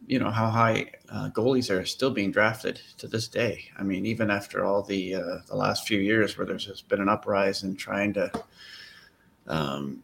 [0.06, 3.66] you know how high uh, goalies are still being drafted to this day.
[3.78, 7.02] I mean, even after all the uh, the last few years where there's just been
[7.02, 8.32] an uprise in trying to
[9.48, 10.04] um,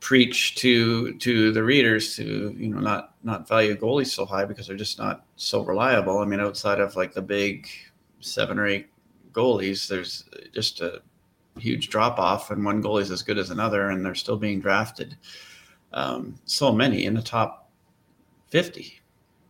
[0.00, 4.66] preach to to the readers to you know not not value goalies so high because
[4.66, 6.18] they're just not so reliable.
[6.18, 7.68] I mean, outside of like the big
[8.20, 8.88] seven or eight
[9.34, 11.02] goalies, there's just a
[11.58, 14.60] huge drop off, and one goalie is as good as another, and they're still being
[14.60, 15.16] drafted.
[15.92, 17.70] Um, so many in the top
[18.50, 19.00] 50,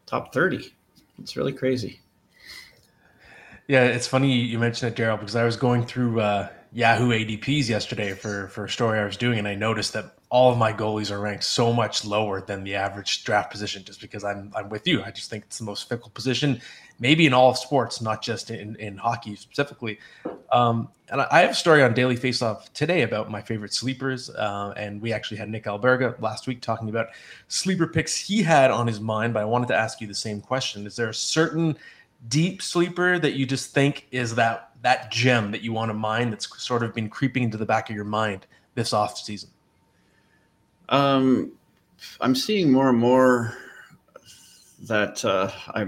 [0.06, 0.74] top 30.
[1.18, 2.00] It's really crazy.
[3.66, 7.68] Yeah, it's funny you mentioned it, Darryl, because I was going through uh, Yahoo ADPs
[7.68, 10.72] yesterday for for a story I was doing, and I noticed that all of my
[10.72, 14.68] goalies are ranked so much lower than the average draft position just because I'm I'm
[14.68, 15.02] with you.
[15.02, 16.60] I just think it's the most fickle position,
[16.98, 19.98] maybe in all sports, not just in, in hockey specifically.
[20.52, 24.30] Um, and I have a story on Daily Faceoff today about my favorite sleepers.
[24.30, 27.08] Uh, and we actually had Nick Alberga last week talking about
[27.48, 29.34] sleeper picks he had on his mind.
[29.34, 31.76] But I wanted to ask you the same question: Is there a certain
[32.28, 36.30] deep sleeper that you just think is that that gem that you want to mine
[36.30, 39.50] that's sort of been creeping into the back of your mind this off season?
[40.88, 41.52] Um,
[42.20, 43.56] I'm seeing more and more
[44.82, 45.86] that uh, I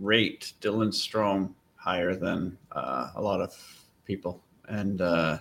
[0.00, 3.56] rate Dylan Strome higher than uh, a lot of
[4.04, 5.38] people, and uh,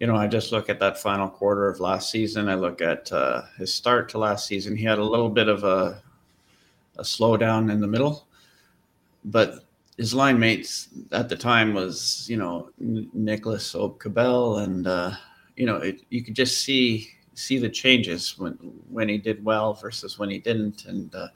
[0.00, 2.48] you know, I just look at that final quarter of last season.
[2.48, 4.76] I look at uh, his start to last season.
[4.76, 6.02] He had a little bit of a
[6.98, 8.26] a slowdown in the middle,
[9.24, 9.64] but
[9.96, 15.12] his line mates at the time was you know Nicholas Aube-Kubel and uh,
[15.56, 18.52] you know it, you could just see see the changes when
[18.88, 21.28] when he did well versus when he didn't and uh,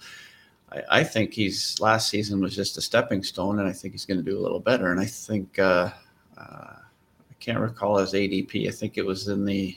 [0.72, 4.06] I, I, think he's last season was just a stepping stone and I think he's
[4.06, 4.90] going to do a little better.
[4.90, 5.90] And I think uh,
[6.38, 9.76] uh I can't recall his ADP I think it was in the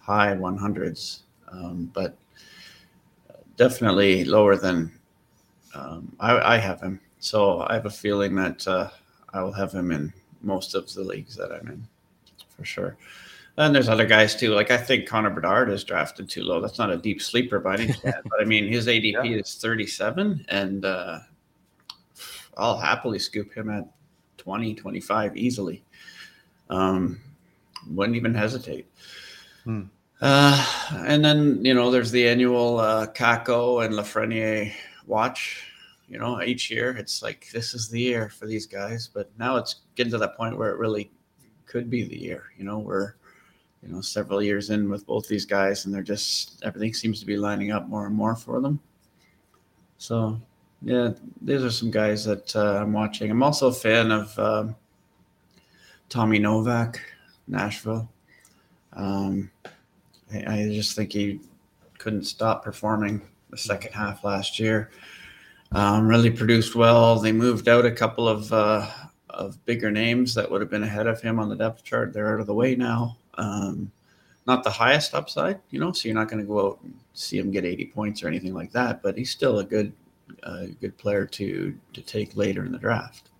[0.00, 1.20] high 100s
[1.52, 2.16] um, but
[3.56, 4.92] definitely lower than
[5.74, 7.00] um, I, I have him.
[7.20, 8.90] So I have a feeling that uh,
[9.32, 10.12] I will have him in
[10.42, 11.86] most of the leagues that I'm in,
[12.56, 12.96] for sure.
[13.58, 14.54] And there's other guys too.
[14.54, 16.60] Like I think Connor Bedard is drafted too low.
[16.60, 19.36] That's not a deep sleeper by any chance, but I mean his ADP yeah.
[19.36, 21.18] is 37, and uh,
[22.56, 23.84] I'll happily scoop him at
[24.36, 25.82] 20, 25 easily.
[26.70, 27.20] Um,
[27.90, 28.86] wouldn't even hesitate.
[29.64, 29.82] Hmm.
[30.20, 34.72] Uh, and then you know there's the annual uh, Kakko and Lafreniere
[35.06, 35.68] watch
[36.08, 39.08] you know, each year it's like this is the year for these guys.
[39.12, 41.10] But now it's getting to that point where it really
[41.66, 42.44] could be the year.
[42.56, 43.14] You know, we're
[43.82, 47.26] you know several years in with both these guys, and they're just everything seems to
[47.26, 48.80] be lining up more and more for them.
[49.98, 50.40] So
[50.82, 51.10] yeah,
[51.42, 53.30] these are some guys that uh, I'm watching.
[53.30, 54.76] I'm also a fan of um,
[56.08, 57.00] Tommy Novak,
[57.46, 58.08] Nashville.
[58.92, 59.50] Um,
[60.32, 61.40] I, I just think he
[61.98, 64.90] couldn't stop performing the second half last year
[65.72, 67.18] um, really produced well.
[67.18, 68.88] They moved out a couple of uh,
[69.30, 72.12] of bigger names that would have been ahead of him on the depth chart.
[72.12, 73.16] They're out of the way now.
[73.38, 73.90] Um,
[74.46, 77.38] not the highest upside, you know, so you're not going to go out and see
[77.38, 79.02] him get 80 points or anything like that.
[79.02, 79.92] But he's still a good
[80.42, 83.30] uh, good player to to take later in the draft.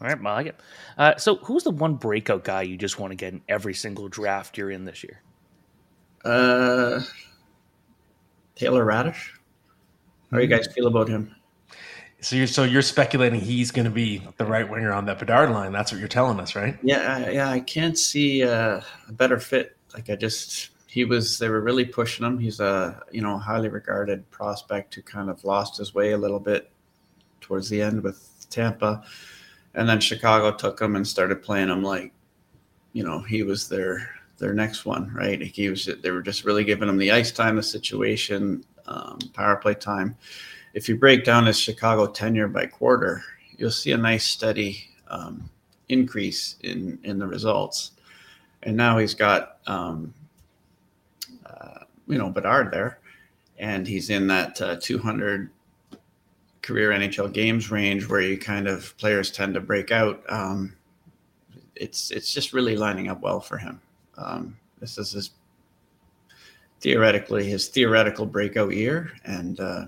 [0.00, 0.60] All right, I like it.
[0.98, 4.08] Uh, so, who's the one breakout guy you just want to get in every single
[4.08, 5.22] draft you're in this year?
[6.24, 7.02] Uh,
[8.56, 9.30] Taylor Raddysh.
[10.30, 11.34] How do you guys feel about him?
[12.22, 15.50] So you're so you're speculating he's going to be the right winger on that Bedard
[15.50, 15.72] line.
[15.72, 16.78] That's what you're telling us, right?
[16.80, 17.50] Yeah, yeah.
[17.50, 19.76] I can't see uh, a better fit.
[19.92, 22.38] Like I just he was they were really pushing him.
[22.38, 26.38] He's a you know highly regarded prospect who kind of lost his way a little
[26.38, 26.70] bit
[27.40, 29.02] towards the end with Tampa,
[29.74, 32.12] and then Chicago took him and started playing him like
[32.92, 34.08] you know he was their
[34.38, 35.42] their next one, right?
[35.42, 39.56] He was they were just really giving him the ice time, the situation, um, power
[39.56, 40.16] play time.
[40.74, 43.22] If you break down his Chicago tenure by quarter,
[43.56, 45.48] you'll see a nice steady um,
[45.88, 47.92] increase in in the results.
[48.62, 50.14] And now he's got um,
[51.44, 52.98] uh, you know Bedard there,
[53.58, 55.50] and he's in that uh, 200
[56.62, 60.22] career NHL games range where you kind of players tend to break out.
[60.28, 60.74] Um,
[61.74, 63.80] it's it's just really lining up well for him.
[64.16, 65.30] Um, this is his
[66.80, 69.84] theoretically his theoretical breakout year, and uh,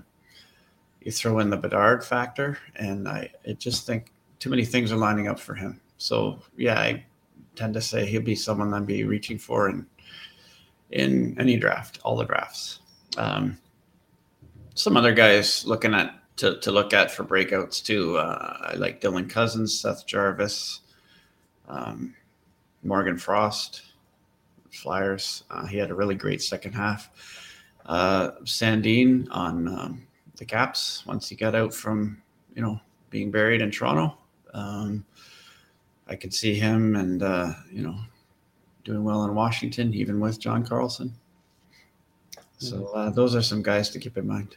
[1.05, 4.97] you throw in the Bedard factor, and I, I just think too many things are
[4.97, 5.79] lining up for him.
[5.97, 7.05] So yeah, I
[7.55, 9.85] tend to say he'll be someone I'd be reaching for in
[10.91, 12.79] in any draft, all the drafts.
[13.17, 13.57] Um,
[14.73, 18.17] some other guys looking at to, to look at for breakouts too.
[18.17, 20.81] Uh, I like Dylan Cozens, Seth Jarvis,
[21.69, 22.13] um,
[22.83, 23.83] Morgan Frost.
[24.75, 25.43] Flyers.
[25.49, 27.09] Uh, he had a really great second half.
[27.85, 32.21] Uh, Sandin on um, the Caps once he got out from
[32.55, 34.17] you know being buried in Toronto.
[34.53, 35.05] Um,
[36.07, 37.97] I could see him and uh, you know
[38.83, 41.13] doing well in Washington, even with John Carlson.
[42.57, 44.55] So uh, those are some guys to keep in mind.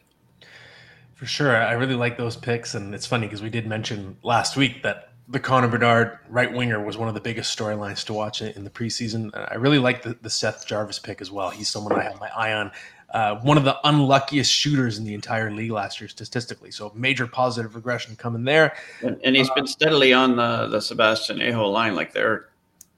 [1.14, 4.56] For sure, I really like those picks, and it's funny because we did mention last
[4.56, 8.40] week that the Connor Bedard right winger was one of the biggest storylines to watch
[8.40, 9.30] in the preseason.
[9.50, 11.50] I really like the, the Seth Jarvis pick as well.
[11.50, 12.70] He's someone I have my eye on.
[13.10, 16.70] Uh, one of the unluckiest shooters in the entire league last year statistically.
[16.70, 18.76] So major positive regression coming there.
[19.02, 21.94] And, and he's uh, been steadily on the, the Sebastian Aho line.
[21.94, 22.48] Like they're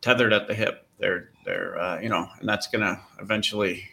[0.01, 0.87] tethered at the hip.
[0.99, 3.89] They're, they're uh, you know, and that's going to eventually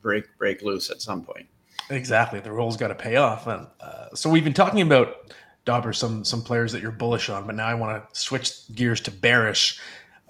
[0.00, 1.46] break, break loose at some point.
[1.90, 2.40] Exactly.
[2.40, 3.46] The role's got to pay off.
[3.46, 5.32] And uh, so we've been talking about
[5.64, 9.00] Dobber some some players that you're bullish on, but now I want to switch gears
[9.02, 9.78] to bearish.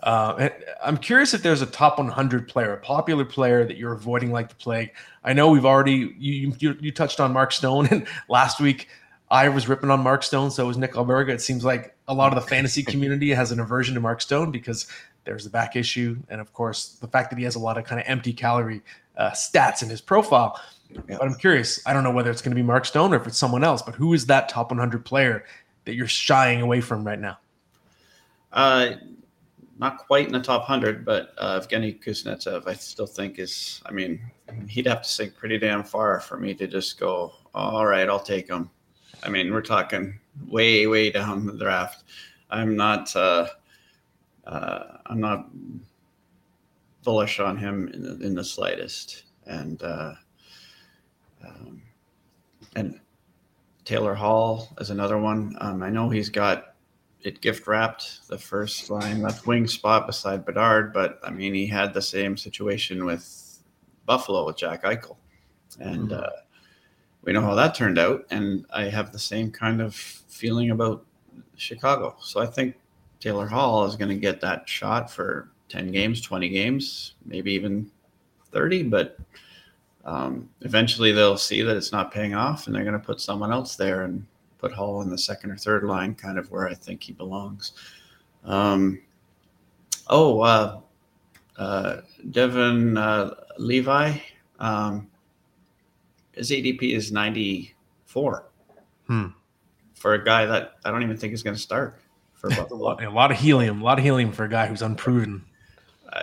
[0.02, 0.48] Uh,
[0.82, 4.48] I'm curious if there's a top 100 player, a popular player that you're avoiding like
[4.48, 4.90] the plague.
[5.22, 8.88] I know we've already you you, you touched on Mark Stone, and last week
[9.30, 11.30] I was ripping on Mark Stone, so was Nick Alberga.
[11.30, 14.50] It seems like a lot of the fantasy community has an aversion to Mark Stone
[14.50, 14.88] because
[15.24, 17.84] there's the back issue, and of course the fact that he has a lot of
[17.84, 18.82] kind of empty calorie
[19.16, 20.60] uh, stats in his profile.
[21.06, 21.80] But I'm curious.
[21.86, 23.82] I don't know whether it's going to be Mark Stone or if it's someone else.
[23.82, 25.44] But who is that top 100 player
[25.84, 27.38] that you're shying away from right now?
[28.52, 28.90] Uh,
[29.78, 33.82] not quite in the top 100, but uh, Evgeny Kuznetsov, I still think is.
[33.86, 34.20] I mean,
[34.68, 37.32] he'd have to sink pretty damn far for me to just go.
[37.54, 38.70] All right, I'll take him.
[39.22, 42.04] I mean, we're talking way, way down the draft.
[42.50, 43.14] I'm not.
[43.16, 43.46] Uh,
[44.46, 45.48] uh, I'm not
[47.04, 49.24] bullish on him in the, in the slightest.
[49.46, 50.14] And uh,
[51.44, 51.82] um,
[52.76, 53.00] and
[53.84, 55.56] Taylor Hall is another one.
[55.60, 56.71] Um, I know he's got
[57.22, 61.66] it gift wrapped the first line left wing spot beside Bedard, but I mean he
[61.66, 63.58] had the same situation with
[64.06, 65.16] Buffalo with Jack Eichel,
[65.80, 66.24] and mm-hmm.
[66.24, 66.42] uh,
[67.22, 68.26] we know how that turned out.
[68.30, 71.04] And I have the same kind of feeling about
[71.56, 72.16] Chicago.
[72.20, 72.76] So I think
[73.20, 77.90] Taylor Hall is going to get that shot for 10 games, 20 games, maybe even
[78.50, 78.84] 30.
[78.84, 79.16] But
[80.04, 83.52] um, eventually they'll see that it's not paying off and they're going to put someone
[83.52, 84.26] else there and
[84.62, 87.72] put Hall in the second or third line, kind of where I think he belongs.
[88.44, 89.02] Um,
[90.06, 90.80] oh, uh,
[91.58, 91.96] uh,
[92.30, 94.16] Devon uh, Levi,
[94.60, 95.10] um,
[96.30, 98.44] his ADP is 94
[99.08, 99.26] hmm.
[99.94, 101.98] for a guy that I don't even think is going to start
[102.34, 104.82] for a lot, a lot of helium, a lot of helium for a guy who's
[104.82, 105.44] unproven.
[106.12, 106.22] I,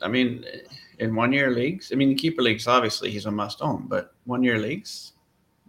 [0.00, 0.44] I mean,
[1.00, 4.44] in one year leagues, I mean, keeper leagues, obviously he's a must own, but one
[4.44, 5.14] year leagues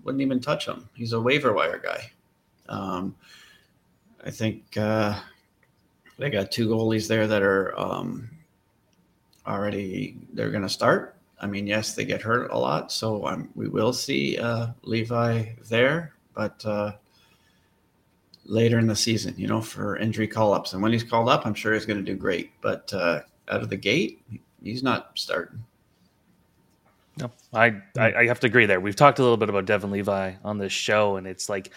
[0.10, 0.90] wouldn't even touch him.
[0.96, 2.10] He's a waiver wire guy.
[2.68, 3.16] Um,
[4.26, 5.20] I think uh,
[6.18, 8.28] they got two goalies there that are um,
[9.46, 11.16] already they're going to start.
[11.40, 15.50] I mean, yes, they get hurt a lot, so um, we will see uh, Levi
[15.70, 16.94] there, but uh,
[18.46, 20.74] later in the season, you know, for injury call ups.
[20.74, 22.50] And when he's called up, I'm sure he's going to do great.
[22.62, 24.24] But uh, out of the gate,
[24.64, 25.64] he's not starting.
[27.20, 28.80] No, I, I, I have to agree there.
[28.80, 31.72] We've talked a little bit about Devon Levi on this show, and it's like,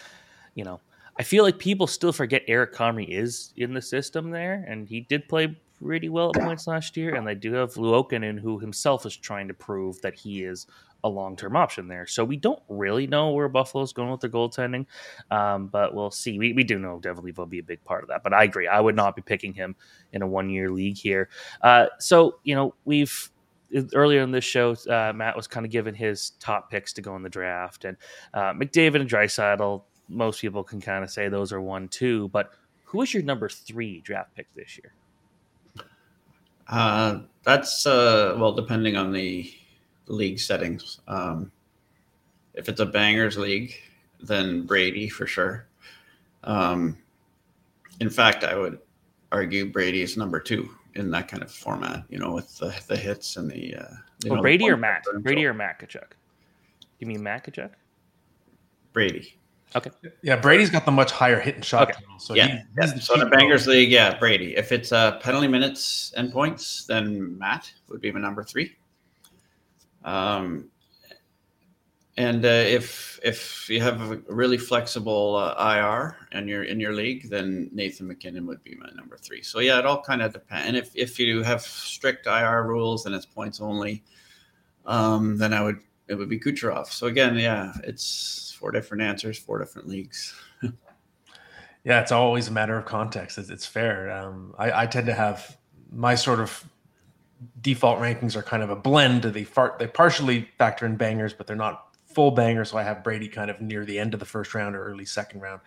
[0.54, 0.80] you know,
[1.18, 5.00] I feel like people still forget Eric Comrie is in the system there, and he
[5.00, 7.14] did play pretty well at points last year.
[7.16, 10.66] And they do have Luukkonen, who himself is trying to prove that he is
[11.04, 12.06] a long term option there.
[12.06, 14.86] So we don't really know where Buffalo's going with their goaltending,
[15.30, 16.38] um, but we'll see.
[16.38, 18.44] We, we do know Devon Levi will be a big part of that, but I
[18.44, 18.68] agree.
[18.68, 19.74] I would not be picking him
[20.12, 21.28] in a one year league here.
[21.60, 23.30] Uh, so, you know, we've
[23.94, 27.16] earlier in this show, uh, Matt was kind of giving his top picks to go
[27.16, 27.96] in the draft, and
[28.34, 29.82] uh, McDavid and Draisaitl.
[30.08, 32.52] Most people can kind of say those are one, two, but
[32.84, 34.92] who is your number three draft pick this year?
[36.68, 39.52] Uh, that's uh, well, depending on the
[40.06, 41.00] league settings.
[41.08, 41.50] Um,
[42.54, 43.74] if it's a bangers league,
[44.20, 45.66] then Brady for sure.
[46.44, 46.98] Um,
[48.00, 48.78] in fact, I would
[49.30, 52.04] argue Brady is number two in that kind of format.
[52.08, 53.76] You know, with the, the hits and the.
[53.76, 53.84] Uh,
[54.24, 55.04] well, know, Brady or Matt?
[55.20, 56.12] Brady or Makachuk?
[56.98, 57.70] You mean Makachuk?
[58.92, 59.38] Brady.
[59.74, 59.90] Okay.
[60.22, 61.90] Yeah, Brady's got the much higher hit and shot.
[61.90, 62.04] Okay.
[62.18, 62.46] so yeah.
[62.46, 62.86] He, yeah.
[62.96, 64.54] So in a bangers league, yeah, Brady.
[64.56, 68.76] If it's uh, penalty minutes and points, then Matt would be my number three.
[70.04, 70.68] Um,
[72.16, 76.92] and uh, if if you have a really flexible uh, IR and you're in your
[76.92, 79.42] league, then Nathan MacKinnon would be my number three.
[79.42, 80.68] So yeah, it all kind of depends.
[80.68, 84.04] And if if you have strict IR rules and it's points only,
[84.84, 86.88] um, then I would it would be Kucherov.
[86.88, 90.34] So again, yeah, it's four different answers, four different leagues.
[90.62, 93.38] yeah, it's always a matter of context.
[93.38, 94.10] It's, it's fair.
[94.12, 95.56] Um, I, I tend to have
[95.90, 96.62] my sort of
[97.62, 99.22] default rankings are kind of a blend.
[99.22, 102.64] They fart, they partially factor in bangers, but they're not full banger.
[102.64, 105.04] So I have Brady kind of near the end of the first round or early
[105.04, 105.60] second round.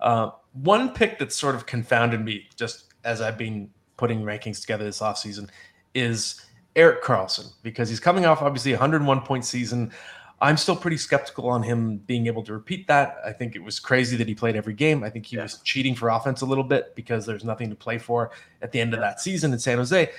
[0.00, 4.84] Uh, one pick that sort of confounded me just as I've been putting rankings together
[4.84, 5.48] this offseason
[5.94, 6.44] is
[6.76, 9.92] Erik Karlsson because he's coming off obviously a 101 point season.
[10.40, 13.16] I'm still pretty skeptical on him being able to repeat that.
[13.24, 15.04] I think it was crazy that he played every game.
[15.04, 15.44] I think he yeah.
[15.44, 18.30] was cheating for offense a little bit because there's nothing to play for
[18.60, 20.10] at the end of that season in San Jose.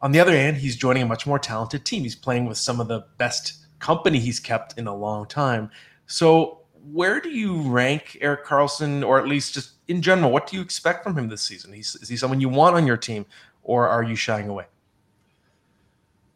[0.00, 2.02] On the other hand, he's joining a much more talented team.
[2.02, 5.70] He's playing with some of the best company he's kept in a long time.
[6.06, 6.60] So,
[6.92, 10.62] where do you rank Erik Karlsson, or at least just in general, what do you
[10.62, 11.72] expect from him this season?
[11.72, 13.26] He's, is he someone you want on your team,
[13.62, 14.66] or are you shying away?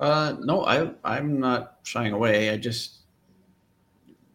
[0.01, 2.51] Uh, no, I I'm not shying away.
[2.51, 3.03] I just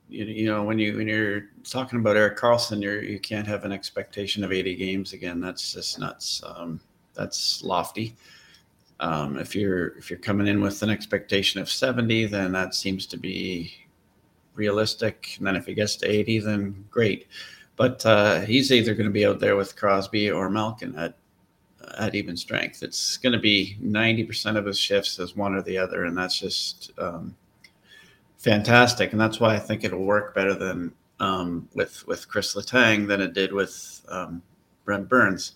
[0.07, 3.65] you, you know when you when you're talking about Erik Karlsson, you're you can't have
[3.65, 5.41] an expectation of 80 games again.
[5.41, 6.41] That's just nuts.
[6.45, 6.79] Um,
[7.13, 8.15] that's lofty.
[8.99, 13.05] Um, if you're if you're coming in with an expectation of 70, then that seems
[13.07, 13.71] to be
[14.55, 15.35] realistic.
[15.37, 17.27] And then if he gets to 80, then great.
[17.75, 21.15] But uh, he's either going to be out there with Crosby or Malkin at
[21.97, 22.83] at even strength.
[22.83, 26.39] It's going to be 90% of his shifts as one or the other, and that's
[26.39, 27.35] just um,
[28.37, 29.11] fantastic.
[29.11, 33.21] And that's why I think it'll work better than um, with with Chris Letang than
[33.21, 34.41] it did with um,
[34.85, 35.53] Brent Burns,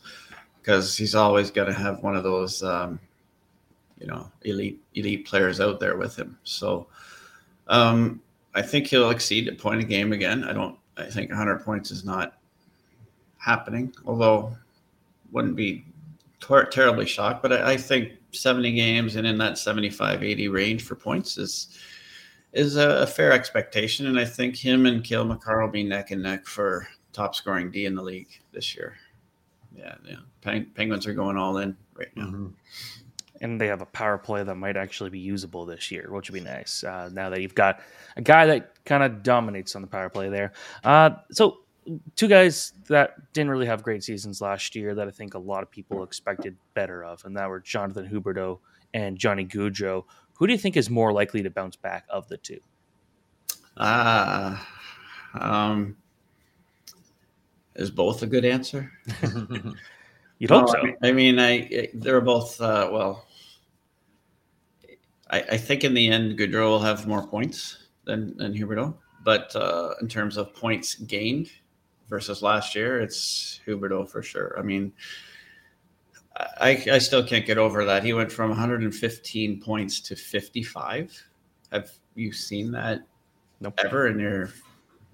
[0.61, 2.99] because he's always going to have one of those, um,
[4.01, 6.37] you know, elite elite players out there with him.
[6.43, 6.87] So
[7.67, 8.19] um,
[8.55, 10.43] I think he'll exceed a point a game again.
[10.43, 10.77] I don't.
[10.97, 12.37] I think 100 points is not
[13.37, 14.55] happening, although
[15.31, 15.85] wouldn't be
[16.39, 17.41] ter- terribly shocked.
[17.41, 21.77] But I, I think 70 games and in that 75 80 range for points is
[22.53, 24.07] is a, a, fair expectation.
[24.07, 27.71] And I think him and Cale Makar will be neck and neck for top scoring
[27.71, 28.95] D in the league this year.
[29.73, 30.17] Yeah, yeah.
[30.41, 32.25] Peng- Penguins are going all in right now.
[32.25, 32.47] Mm-hmm.
[33.41, 36.43] And they have a power play that might actually be usable this year, which would
[36.43, 36.83] be nice.
[36.83, 37.81] Uh, now that you've got
[38.15, 40.53] a guy that kind of dominates on the power play there.
[40.83, 41.57] Uh, so,
[42.15, 45.63] two guys that didn't really have great seasons last year that I think a lot
[45.63, 48.59] of people expected better of, and that were Jonathan Huberdeau
[48.93, 50.03] and Johnny Gaudreau.
[50.35, 52.59] Who do you think is more likely to bounce back of the two?
[53.77, 54.67] Ah,
[55.33, 55.97] uh, um,
[57.75, 58.91] is both a good answer?
[60.39, 60.81] You'd hope so.
[61.03, 63.27] I mean, I they're both uh, well.
[65.31, 69.55] I, I, think in the end, Gaudreau will have more points than than Huberdeau, but
[69.55, 71.49] uh, in terms of points gained
[72.09, 74.55] versus last year, it's Huberdeau for sure.
[74.59, 74.91] I mean,
[76.35, 78.03] I, I still can't get over that.
[78.03, 81.27] He went from 115 points to 55.
[81.71, 83.01] Have you seen that
[83.59, 83.79] nope.
[83.83, 84.49] ever in your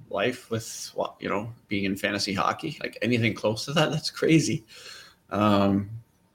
[0.09, 2.77] life with you know being in fantasy hockey?
[2.81, 4.65] Like anything close to that, that's crazy.
[5.29, 5.89] Um,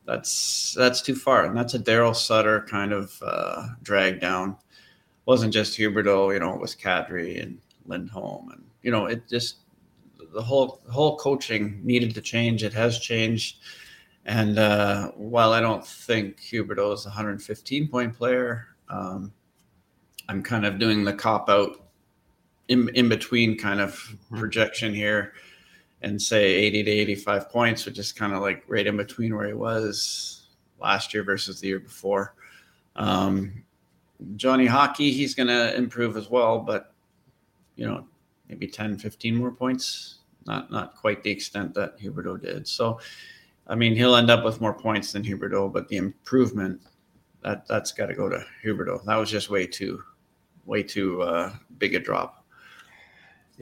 [0.05, 4.51] that's that's too far, and that's a Daryl Sutter kind of uh, drag down.
[4.51, 9.29] It wasn't just Huberdeau, you know, it was Kadri and Lindholm, and you know, it
[9.29, 9.57] just
[10.35, 12.65] the whole whole coaching needed to change.
[12.65, 13.59] It has changed
[14.25, 19.33] and uh, while I don't think Huberdeau is a 115 point player, um,
[20.29, 21.85] I'm kind of doing the cop out
[22.69, 24.39] in, in between kind of mm-hmm.
[24.39, 25.33] projection here
[26.03, 29.47] and say 80 to 85 points, which is kind of like right in between where
[29.47, 30.49] he was
[30.81, 32.35] last year versus the year before.
[32.97, 33.65] Um,
[34.37, 36.93] Johnny Hockey, he's going to improve as well, but
[37.77, 38.07] you know,
[38.49, 42.69] maybe 10, 15 more points, not not quite the extent that Huberdeau did.
[42.69, 42.99] So
[43.67, 46.81] I mean, he'll end up with more points than Huberdeau, but the improvement
[47.43, 49.05] that that's got to go to Huberdeau.
[49.05, 50.03] That was just way too,
[50.67, 52.42] way too uh, big a drop.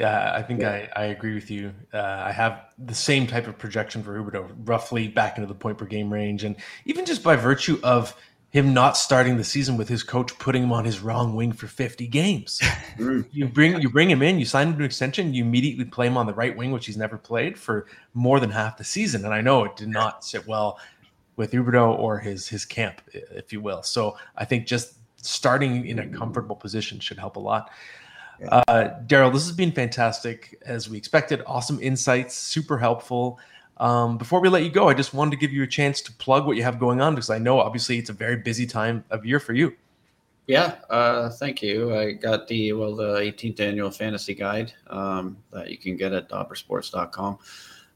[0.00, 0.86] Yeah, I think yeah.
[0.96, 1.74] I, I agree with you.
[1.92, 5.76] Uh, I have the same type of projection for Huberdeau, roughly back into the point
[5.76, 8.16] per game range, and even just by virtue of
[8.48, 11.66] him not starting the season with his coach putting him on his wrong wing for
[11.66, 12.60] 50 games.
[12.98, 13.24] Mm.
[13.30, 16.06] you bring you bring him in, you sign him to an extension, you immediately play
[16.06, 19.24] him on the right wing, which he's never played for more than half the season.
[19.24, 20.78] And I know it did not sit well
[21.36, 23.82] with Huberdeau or his his camp, if you will.
[23.82, 27.70] So I think just starting in a comfortable position should help a lot.
[28.48, 31.42] Uh, Darryl, this has been fantastic as we expected.
[31.46, 33.38] Awesome insights, super helpful.
[33.76, 36.12] Um, before we let you go, I just wanted to give you a chance to
[36.12, 39.04] plug what you have going on because I know obviously it's a very busy time
[39.10, 39.74] of year for you.
[40.46, 41.96] Yeah, uh, thank you.
[41.96, 46.28] I got the well the 18th annual fantasy guide um, that you can get at
[46.28, 47.38] dobbersports.com.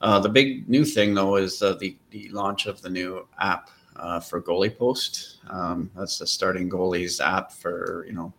[0.01, 3.71] Uh, the big new thing though is uh, the the launch of the new app
[3.97, 5.39] uh, for Goalie Post.
[5.49, 8.33] Um, that's the starting goalies app for you know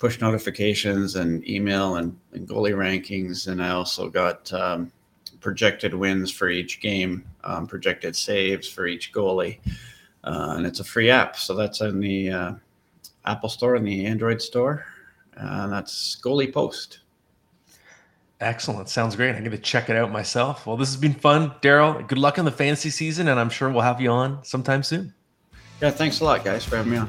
[0.00, 3.46] push notifications and email and, and goalie rankings.
[3.46, 4.90] And I also got um,
[5.40, 9.60] projected wins for each game, um, projected saves for each goalie,
[10.24, 11.36] uh, and it's a free app.
[11.36, 12.52] So that's in the uh,
[13.26, 14.84] Apple Store and the Android Store,
[15.34, 17.00] and that's Goalie Post.
[18.40, 18.88] Excellent.
[18.88, 19.34] Sounds great.
[19.36, 20.66] I'm going to check it out myself.
[20.66, 22.06] Well, this has been fun, Darryl.
[22.08, 25.12] Good luck in the fantasy season, and I'm sure we'll have you on sometime soon.
[25.82, 27.08] Yeah, thanks a lot, guys, for having me on.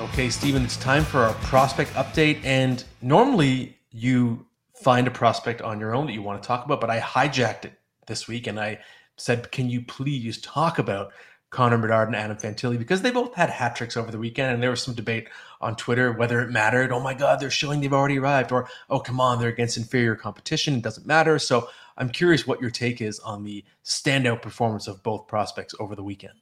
[0.00, 2.44] Okay, Steven, it's time for our prospect update.
[2.44, 6.80] And normally you find a prospect on your own that you want to talk about.
[6.80, 7.74] But I hijacked it
[8.06, 8.80] this week and I
[9.16, 11.12] said, can you please talk about
[11.50, 14.60] Connor Bedard and Adam Fantilli because they both had hat tricks over the weekend, and
[14.60, 15.28] there was some debate
[15.60, 16.90] on Twitter whether it mattered.
[16.90, 20.16] Oh my God, they're showing they've already arrived, or oh come on, they're against inferior
[20.16, 20.74] competition.
[20.74, 21.38] It doesn't matter.
[21.38, 25.94] So I'm curious what your take is on the standout performance of both prospects over
[25.94, 26.34] the weekend.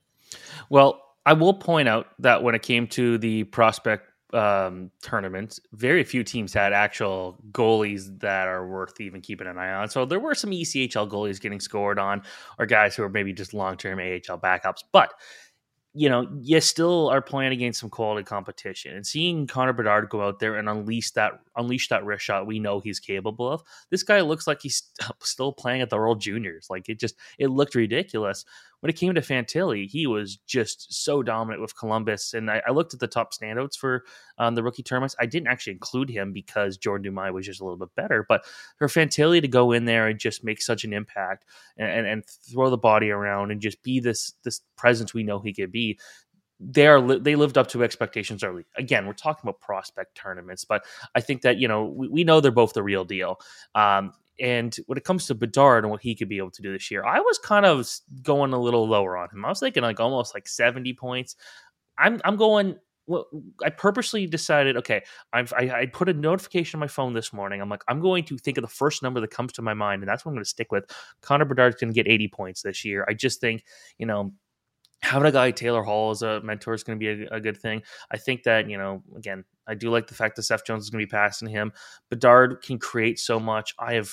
[0.70, 6.02] Well, I will point out that when it came to the prospect um, tournaments, very
[6.04, 9.88] few teams had actual goalies that are worth even keeping an eye on.
[9.88, 12.22] So there were some ECHL goalies getting scored on,
[12.58, 14.82] or guys who are maybe just long term AHL backups.
[14.92, 15.12] But
[15.94, 20.22] you know, you still are playing against some quality competition, and seeing Connor Bedard go
[20.22, 23.62] out there and unleash that unleash that wrist shot we know he's capable of.
[23.90, 24.84] This guy looks like he's
[25.20, 26.68] still playing at the World Juniors.
[26.70, 28.46] Like it just it looked ridiculous.
[28.82, 32.34] When it came to Fantilli, he was just so dominant with Columbus.
[32.34, 34.02] And I, I looked at the top standouts for
[34.38, 35.14] um, the rookie tournaments.
[35.20, 38.26] I didn't actually include him because Jordan Dumais was just a little bit better.
[38.28, 38.44] But
[38.78, 41.44] for Fantilli to go in there and just make such an impact
[41.76, 45.38] and, and, and throw the body around and just be this this presence we know
[45.38, 45.96] he could be,
[46.58, 48.64] they are they lived up to expectations early.
[48.76, 52.40] Again, we're talking about prospect tournaments, but I think that you know we, we know
[52.40, 53.40] they're both the real deal.
[53.74, 54.12] Um,
[54.42, 56.90] and when it comes to Bedard and what he could be able to do this
[56.90, 57.88] year, I was kind of
[58.22, 59.44] going a little lower on him.
[59.44, 61.36] I was thinking like almost like 70 points.
[61.96, 62.76] I'm I'm going
[63.06, 63.26] well,
[63.64, 67.60] I purposely decided, okay, I've, I, I put a notification on my phone this morning.
[67.60, 70.02] I'm like, I'm going to think of the first number that comes to my mind,
[70.02, 70.84] and that's what I'm going to stick with.
[71.20, 73.04] Connor Bedard's going to get 80 points this year.
[73.08, 73.64] I just think,
[73.98, 74.32] you know,
[75.02, 77.56] having a guy Taylor Hall as a mentor is going to be a, a, good
[77.56, 77.82] thing.
[78.10, 80.90] I think that you know, again, I do like the fact that Seth Jones is
[80.90, 81.72] going to be passing him.
[82.10, 83.74] Bedard can create so much.
[83.78, 84.12] I have.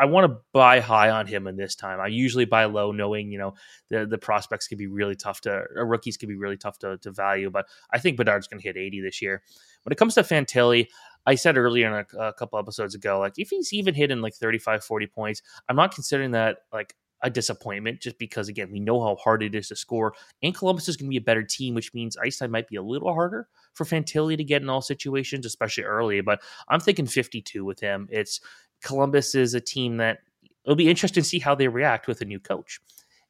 [0.00, 1.98] I want to buy high on him in this time.
[1.98, 3.54] I usually buy low, knowing you know
[3.88, 7.10] the the prospects could be really tough to, rookies could be really tough to, to
[7.10, 7.50] value.
[7.50, 9.42] But I think Bedard's going to hit 80 this year.
[9.82, 10.86] When it comes to Fantilli,
[11.26, 14.34] I said earlier in a, a couple episodes ago, like if he's even hitting like
[14.34, 19.00] 35, 40 points, I'm not considering that like a disappointment just because again we know
[19.00, 21.74] how hard it is to score and columbus is going to be a better team
[21.74, 25.44] which means ice might be a little harder for fantilli to get in all situations
[25.44, 28.40] especially early but i'm thinking 52 with him it's
[28.82, 30.18] columbus is a team that
[30.64, 32.80] it'll be interesting to see how they react with a new coach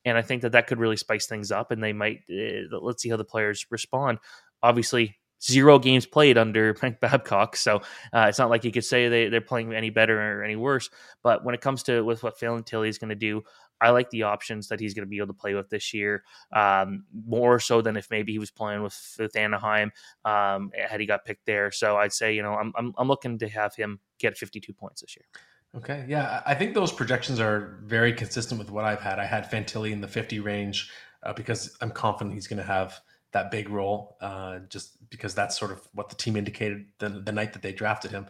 [0.04, 3.02] and i think that that could really spice things up and they might uh, let's
[3.02, 4.18] see how the players respond
[4.62, 7.56] obviously zero games played under Mike Babcock.
[7.56, 7.76] So
[8.12, 10.90] uh, it's not like you could say they, they're playing any better or any worse.
[11.22, 13.42] But when it comes to with what Phil Fantilli is going to do,
[13.80, 16.24] I like the options that he's going to be able to play with this year
[16.52, 19.92] um, more so than if maybe he was playing with, with Anaheim
[20.24, 21.70] um, had he got picked there.
[21.70, 25.00] So I'd say, you know, I'm, I'm, I'm looking to have him get 52 points
[25.02, 25.26] this year.
[25.76, 26.04] Okay.
[26.08, 26.42] Yeah.
[26.46, 29.18] I think those projections are very consistent with what I've had.
[29.18, 30.90] I had Fantilli in the 50 range
[31.22, 33.00] uh, because I'm confident he's going to have
[33.32, 37.32] that big role uh, just because that's sort of what the team indicated the, the
[37.32, 38.26] night that they drafted him.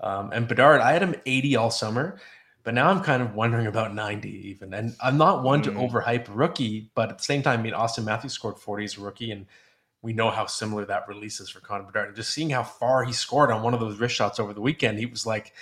[0.00, 2.20] Um, and Bedard, I had him 80 all summer.
[2.64, 4.72] But now I'm kind of wondering about 90 even.
[4.74, 5.64] And I'm not one mm.
[5.64, 8.98] to overhype rookie, but at the same time, I mean, Auston Matthews scored 40 as
[8.98, 9.46] a rookie, and
[10.02, 12.08] we know how similar that release is for Connor Bedard.
[12.08, 14.60] And just seeing how far he scored on one of those wrist shots over the
[14.60, 15.54] weekend, he was like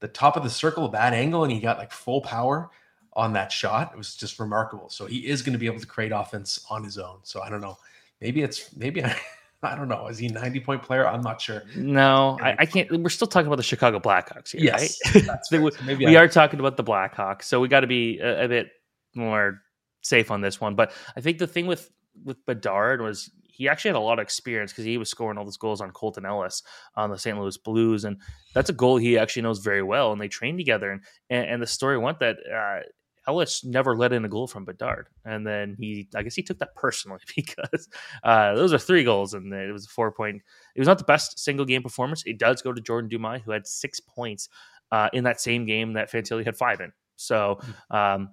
[0.00, 2.70] the top of the circle, bad angle, and he got like full power
[3.14, 3.92] on that shot.
[3.92, 4.88] It was just remarkable.
[4.90, 7.18] So he is going to be able to create offense on his own.
[7.22, 7.78] So I don't know.
[8.20, 9.16] Maybe it's maybe I
[9.64, 10.06] I don't know.
[10.08, 11.06] Is he a 90 point player?
[11.06, 11.62] I'm not sure.
[11.76, 12.90] No, I, I, can't.
[12.90, 15.72] We're still talking about the Chicago Blackhawks here, yes, right?
[15.84, 18.48] Maybe we I, are talking about the Blackhawks, so we got to be a, a,
[18.48, 18.68] bit
[19.14, 19.60] more
[20.02, 20.74] safe on this one.
[20.74, 21.90] But I think the thing with
[22.24, 25.44] with Bedard was he actually had a lot of experience because he was scoring all
[25.44, 26.62] those goals on Colten Ellis
[26.96, 27.38] on the St.
[27.38, 28.20] Louis Blues, and
[28.52, 30.12] that's a goal he actually knows very well.
[30.12, 32.36] And they trained together, and and, and the story went that.
[32.52, 32.86] Uh,
[33.26, 36.58] Ellis never let in a goal from Bedard, and then he, I guess, he took
[36.58, 37.88] that personally because
[38.22, 40.42] uh, those are three goals, and it was a four point.
[40.74, 42.22] It was not the best single game performance.
[42.26, 44.48] It does go to Jordan Dumais, who had six points
[44.92, 46.92] uh, in that same game that Fantilli had five in.
[47.16, 47.96] So, hmm.
[47.96, 48.28] um,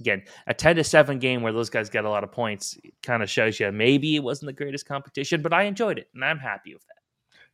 [0.00, 3.22] again, a ten to seven game where those guys get a lot of points kind
[3.22, 6.38] of shows you maybe it wasn't the greatest competition, but I enjoyed it, and I'm
[6.38, 6.92] happy with that.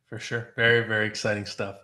[0.05, 1.77] For sure, very very exciting stuff.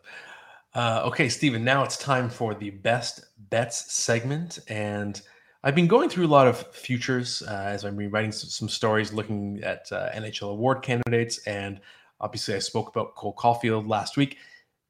[0.76, 4.60] Uh, okay, Steven, now it's time for the best bets segment.
[4.68, 5.22] And
[5.64, 9.14] I've been going through a lot of futures uh, as I'm rewriting some, some stories
[9.14, 11.40] looking at uh, NHL award candidates.
[11.46, 11.82] And
[12.20, 14.38] obviously, I spoke about Cole Caulfield last week.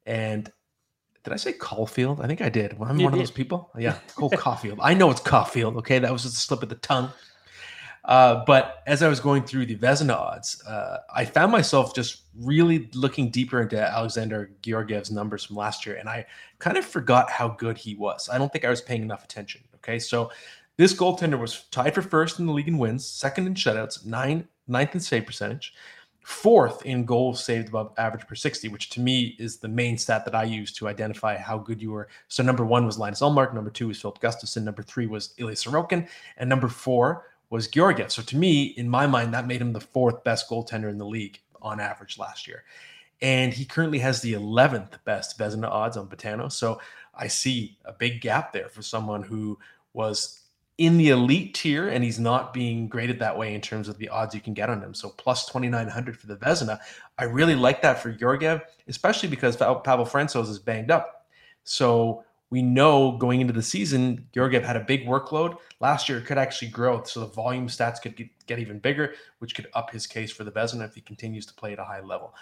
[0.06, 0.50] And
[1.24, 2.20] did I say Caulfield?
[2.20, 2.78] I think I did.
[2.78, 3.20] Well, I'm you one did.
[3.20, 3.70] of those people.
[3.78, 4.78] Yeah, Cole Caulfield.
[4.82, 5.76] I know it's Caulfield.
[5.78, 7.10] Okay, that was just a slip of the tongue.
[8.04, 12.22] Uh, but as I was going through the Vezina odds, uh, I found myself just
[12.38, 16.26] really looking deeper into Alexander Georgiev's numbers from last year, and I
[16.58, 18.28] kind of forgot how good he was.
[18.32, 19.62] I don't think I was paying enough attention.
[19.76, 20.30] Okay, so
[20.76, 24.48] this goaltender was tied for first in the league in wins, second in shutouts, nine,
[24.66, 25.74] ninth in save percentage,
[26.22, 30.24] fourth in goals saved above average per 60, which to me is the main stat
[30.24, 32.08] that I use to identify how good you were.
[32.28, 35.56] So number one was Linus Ullmark, number two was Filip Gustavsson, number three was Ilya
[35.56, 38.10] Sorokin, and number four was Georgiev.
[38.10, 41.06] So to me, in my mind, that made him the fourth best goaltender in the
[41.06, 42.64] league on average last year.
[43.20, 46.50] And he currently has the 11th best Vezina odds on Betano.
[46.50, 46.80] So
[47.14, 49.58] I see a big gap there for someone who
[49.92, 50.40] was
[50.78, 54.08] in the elite tier and he's not being graded that way in terms of the
[54.08, 54.94] odds you can get on him.
[54.94, 56.78] So plus 2,900 for the Vezina.
[57.18, 61.26] I really like that for Georgiev, especially because Pavel Francouz is banged up.
[61.64, 65.56] So we know going into the season, Georgiev had a big workload.
[65.78, 67.02] Last year, it could actually grow.
[67.04, 70.42] So the volume stats could get, get even bigger, which could up his case for
[70.42, 72.34] the Vezina if he continues to play at a high level.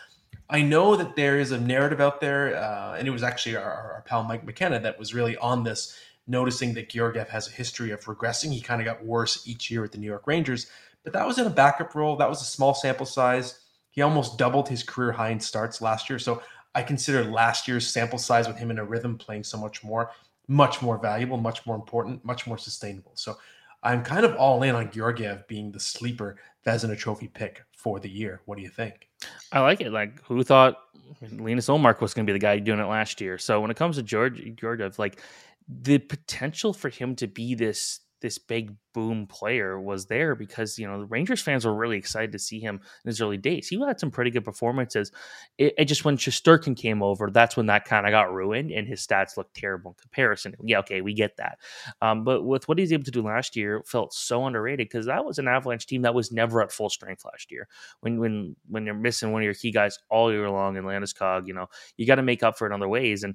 [0.49, 3.65] I know that there is a narrative out there, uh, and it was actually our,
[3.65, 7.91] our, pal Mike McKenna that was really on this, noticing that Georgiev has a history
[7.91, 8.51] of regressing.
[8.53, 10.69] He kind of got worse each year with the New York Rangers,
[11.05, 12.17] but that was in a backup role.
[12.17, 13.61] That was a small sample size.
[13.91, 16.19] He almost doubled his career high in starts last year.
[16.19, 16.43] So
[16.79, 20.13] I consider last year's sample size with him in a rhythm playing so much more,
[20.47, 23.11] much more valuable, much more important, much more sustainable.
[23.17, 23.37] So
[23.83, 28.09] I'm kind of all in on Georgiev being the sleeper Vezina Trophy pick for the
[28.09, 28.43] year.
[28.45, 29.09] What do you think?
[29.51, 29.91] I like it.
[29.91, 30.77] Like, who thought
[31.33, 33.39] Linus Ullmark was going to be the guy doing it last year?
[33.39, 35.21] So when it comes to George Georgiev, like
[35.67, 40.87] the potential for him to be this this big boom player was there because you
[40.87, 43.69] know the Rangers fans were really excited to see him in his early days.
[43.69, 45.13] He had some pretty good performances.
[45.57, 48.89] It, it just when Shesterkin came over, that's when that kind of got ruined and
[48.89, 50.55] his stats looked terrible in comparison.
[50.65, 51.59] Yeah, okay, we get that.
[52.03, 55.25] Um, but with what he's able to do last year, felt so underrated because that
[55.25, 57.69] was an Avalanche team that was never at full strength last year.
[58.01, 61.47] When when when you're missing one of your key guys all year long in Landeskog,
[61.47, 63.35] you know you got to make up for it in other ways and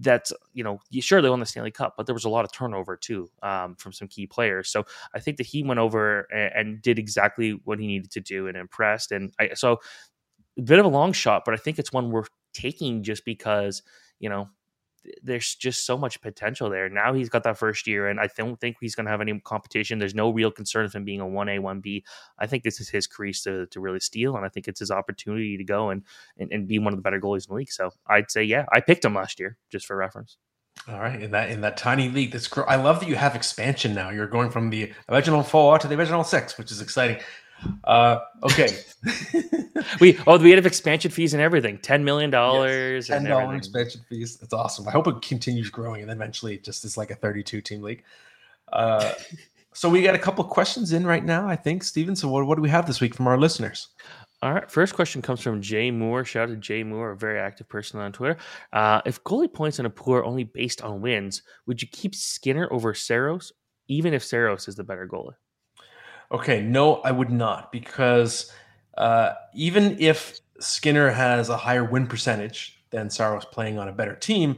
[0.00, 2.52] that's you know sure they won the Stanley Cup, but there was a lot of
[2.52, 4.70] turnover too um, from some key players.
[4.70, 4.84] So
[5.14, 8.48] I think that he went over and, and, did exactly what he needed to do
[8.48, 9.12] and impressed.
[9.12, 9.80] And I, so
[10.58, 13.82] a bit of a long shot, but I think it's one worth taking just because
[14.20, 14.48] you know
[15.22, 16.88] there's just so much potential there.
[16.88, 19.38] Now he's got that first year, and I don't think he's going to have any
[19.40, 19.98] competition.
[19.98, 22.04] There's no real concern of him being a one A, one B.
[22.38, 24.90] I think this is his crease to, to really steal, and I think it's his
[24.90, 26.02] opportunity to go and,
[26.38, 27.72] and, and be one of the better goalies in the league.
[27.72, 30.36] So I'd say, yeah, I picked him last year just for reference.
[30.86, 33.94] All right, in that in that tiny league, that's I love that you have expansion
[33.94, 34.10] now.
[34.10, 37.20] You're going from the original four to the original six, which is exciting.
[37.84, 38.76] Uh, okay.
[40.00, 41.78] we oh we have expansion fees and everything.
[41.78, 43.08] Ten million dollars.
[43.08, 44.36] Yes, Ten dollar expansion fees.
[44.36, 44.86] That's awesome.
[44.88, 48.04] I hope it continues growing and eventually it just is like a thirty-two team league.
[48.72, 49.12] Uh,
[49.72, 52.16] so we got a couple questions in right now, I think, Steven.
[52.16, 53.88] So what, what do we have this week from our listeners?
[54.40, 54.70] All right.
[54.70, 56.24] First question comes from Jay Moore.
[56.24, 58.36] Shout out to Jay Moore, a very active person on Twitter.
[58.72, 62.14] Uh, if goalie points in a pool are only based on wins, would you keep
[62.14, 63.52] Skinner over Saros,
[63.88, 65.34] even if Saros is the better goalie?
[66.30, 68.52] Okay, no, I would not because
[68.96, 74.14] uh, even if Skinner has a higher win percentage than Saros playing on a better
[74.14, 74.56] team,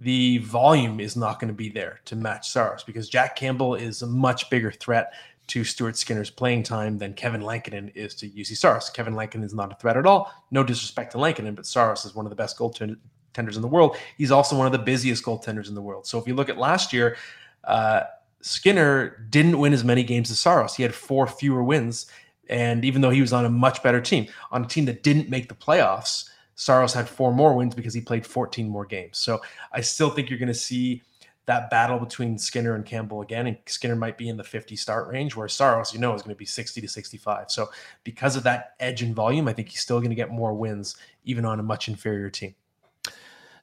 [0.00, 4.02] the volume is not going to be there to match Saros because Jack Campbell is
[4.02, 5.12] a much bigger threat
[5.46, 8.90] to Stuart Skinner's playing time than Kevin Lankinen is to Juuse Saros.
[8.90, 10.32] Kevin Lankinen is not a threat at all.
[10.50, 12.96] No disrespect to Lankinen, but Saros is one of the best goaltenders
[13.36, 13.96] in the world.
[14.16, 16.06] He's also one of the busiest goaltenders in the world.
[16.06, 17.16] So if you look at last year,
[17.64, 18.04] uh,
[18.44, 20.74] Skinner didn't win as many games as Saros.
[20.74, 22.04] He had four fewer wins.
[22.50, 25.30] And even though he was on a much better team, on a team that didn't
[25.30, 29.16] make the playoffs, Saros had four more wins because he played 14 more games.
[29.16, 29.40] So
[29.72, 31.02] I still think you're going to see
[31.46, 33.46] that battle between Skinner and Campbell again.
[33.46, 36.34] And Skinner might be in the 50 start range, where Saros, you know, is going
[36.34, 37.50] to be 60 to 65.
[37.50, 37.70] So
[38.04, 40.96] because of that edge in volume, I think he's still going to get more wins,
[41.24, 42.54] even on a much inferior team.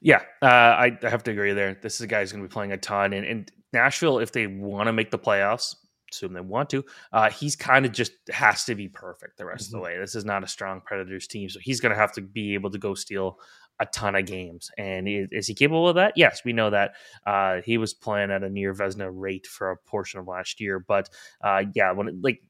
[0.02, 1.78] Yeah, uh, I, I, have to agree there.
[1.80, 4.32] This is a guy who's going to be playing a ton, and, and Nashville, if
[4.32, 5.76] they want to make the playoffs,
[6.12, 6.84] assume they want to,
[7.14, 9.78] uh, he's kind of just has to be perfect the rest mm-hmm.
[9.78, 9.98] of the mm-hmm.
[9.98, 10.02] way.
[10.02, 12.72] This is not a strong Predators team, so he's going to have to be able
[12.72, 13.40] to go steal
[13.80, 14.70] a ton of games.
[14.78, 16.14] And is, is he capable of that?
[16.16, 16.94] Yes, we know that.
[17.26, 20.80] Uh, he was playing at a near Vezina rate for a portion of last year,
[20.80, 21.10] but
[21.44, 22.42] uh, yeah, when it, like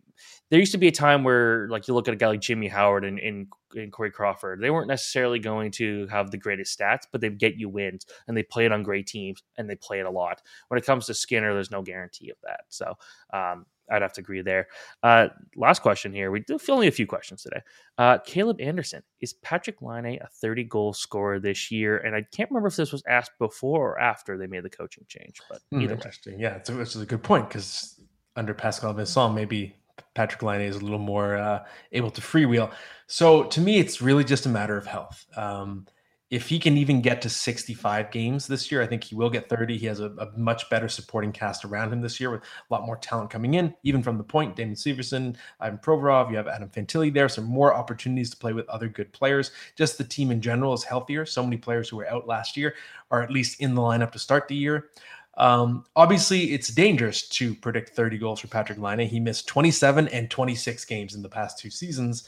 [0.49, 2.67] there used to be a time where like you look at a guy like Jimmy
[2.67, 7.03] Howard and, and, and Corey Crawford, they weren't necessarily going to have the greatest stats,
[7.11, 9.99] but they get you wins and they play it on great teams and they play
[9.99, 10.41] it a lot.
[10.67, 12.61] When it comes to Skinner, there's no guarantee of that.
[12.67, 12.95] So
[13.33, 14.67] um, I'd have to agree there.
[15.03, 16.31] Uh, last question here.
[16.31, 17.61] We do feel only a few questions today.
[17.97, 21.97] Uh, Caleb Anderson is Patrik Laine a 30 goal scorer this year?
[21.97, 25.05] And I can't remember if this was asked before or after they made the coaching
[25.07, 26.33] change, but mm, interesting.
[26.33, 26.43] Way.
[26.43, 27.99] Yeah, it's a, it's a good point because
[28.35, 29.75] under Pascal Vincent, maybe
[30.15, 32.71] Patrik Laine is a little more uh, able to freewheel.
[33.07, 35.25] So to me, it's really just a matter of health.
[35.35, 35.85] Um,
[36.31, 39.49] if he can even get to 65 games this year, I think he will get
[39.49, 39.77] 30.
[39.77, 42.85] He has a, a, much better supporting cast around him this year with a lot
[42.85, 44.55] more talent coming in, even from the point.
[44.55, 47.27] Damon Severson, Ivan Provorov, you have Adam Fantilli there.
[47.27, 49.51] Some more opportunities to play with other good players.
[49.75, 51.25] Just the team in general is healthier.
[51.25, 52.75] So many players who were out last year
[53.11, 54.89] are at least in the lineup to start the year.
[55.37, 59.07] Um, obviously, it's dangerous to predict 30 goals for Patrik Laine.
[59.07, 62.27] He missed 27 and 26 games in the past two seasons,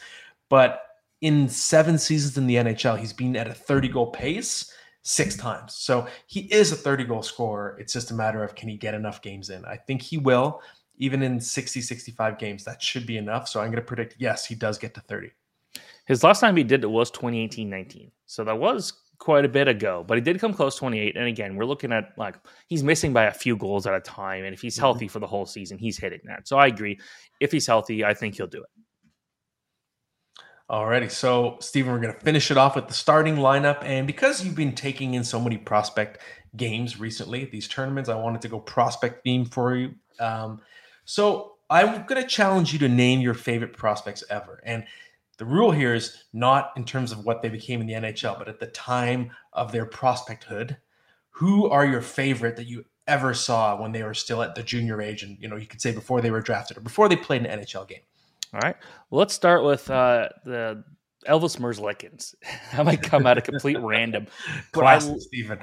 [0.50, 0.82] but
[1.22, 4.74] in seven seasons in the NHL, he's been at a 30 goal pace
[5.04, 5.76] six times.
[5.76, 7.78] So he is a 30 goal scorer.
[7.80, 9.64] It's just a matter of can he get enough games in?
[9.66, 10.62] I think he will,
[10.98, 12.64] even in 60, 65 games.
[12.64, 13.48] That should be enough.
[13.48, 15.32] So I'm going to predict yes, he does get to 30.
[16.06, 18.12] His last time he did it was 2018 19.
[18.26, 18.94] So that was
[19.24, 21.16] quite a bit ago, but he did come close 28.
[21.16, 22.36] And again, we're looking at like
[22.68, 24.44] he's missing by a few goals at a time.
[24.44, 26.46] And if he's healthy for the whole season, he's hitting that.
[26.46, 27.00] So I agree.
[27.40, 28.70] If he's healthy, I think he'll do it.
[30.70, 34.44] Alrighty, so Steven, we're going to finish it off with the starting lineup, and because
[34.44, 36.20] you've been taking in so many prospect
[36.56, 39.94] games recently, at these tournaments, I wanted to go prospect theme for you.
[40.20, 40.62] Um,
[41.04, 44.86] so I'm going to challenge you to name your favorite prospects ever, and
[45.38, 48.48] the rule here is not in terms of what they became in the NHL, but
[48.48, 50.78] at the time of their prospecthood.
[51.32, 55.02] Who are your favorite that you ever saw when they were still at the junior
[55.02, 57.46] age, and you know you could say before they were drafted or before they played
[57.46, 58.02] an NHL game?
[58.54, 58.76] All right.
[59.10, 60.84] Well, let's start with uh, the
[61.28, 62.36] Elvis Merzlikins.
[62.74, 64.28] I might come out of complete random.
[64.72, 65.60] Classic, Steven.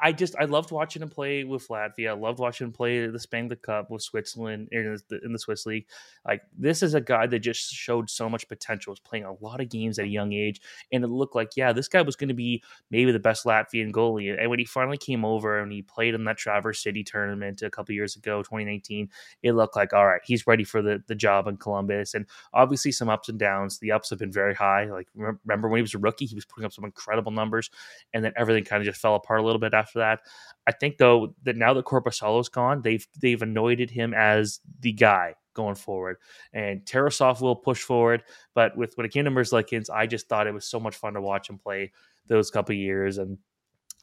[0.00, 2.10] I just I loved watching him play with Latvia.
[2.10, 5.66] I loved watching him play the Spengler Cup with Switzerland in the, in the Swiss
[5.66, 5.86] league.
[6.26, 8.92] Like this is a guy that just showed so much potential.
[8.92, 10.60] Was playing a lot of games at a young age,
[10.92, 13.92] and it looked like yeah, this guy was going to be maybe the best Latvian
[13.92, 14.38] goalie.
[14.38, 17.70] And when he finally came over and he played in that Traverse City tournament a
[17.70, 19.08] couple years ago, 2019,
[19.42, 22.14] it looked like all right, he's ready for the the job in Columbus.
[22.14, 23.78] And obviously some ups and downs.
[23.78, 24.90] The ups have been very high.
[24.90, 27.70] Like remember when he was a rookie, he was putting up some incredible numbers,
[28.12, 30.20] and then everything kind of just fell apart a little bit after after that.
[30.66, 35.34] I think though that now that Korpisalo's gone, they've they've anointed him as the guy
[35.54, 36.18] going forward.
[36.52, 38.22] And Tarasov will push forward,
[38.54, 41.14] but with when it came to Merzlikins, I just thought it was so much fun
[41.14, 41.92] to watch him play
[42.26, 43.38] those couple years and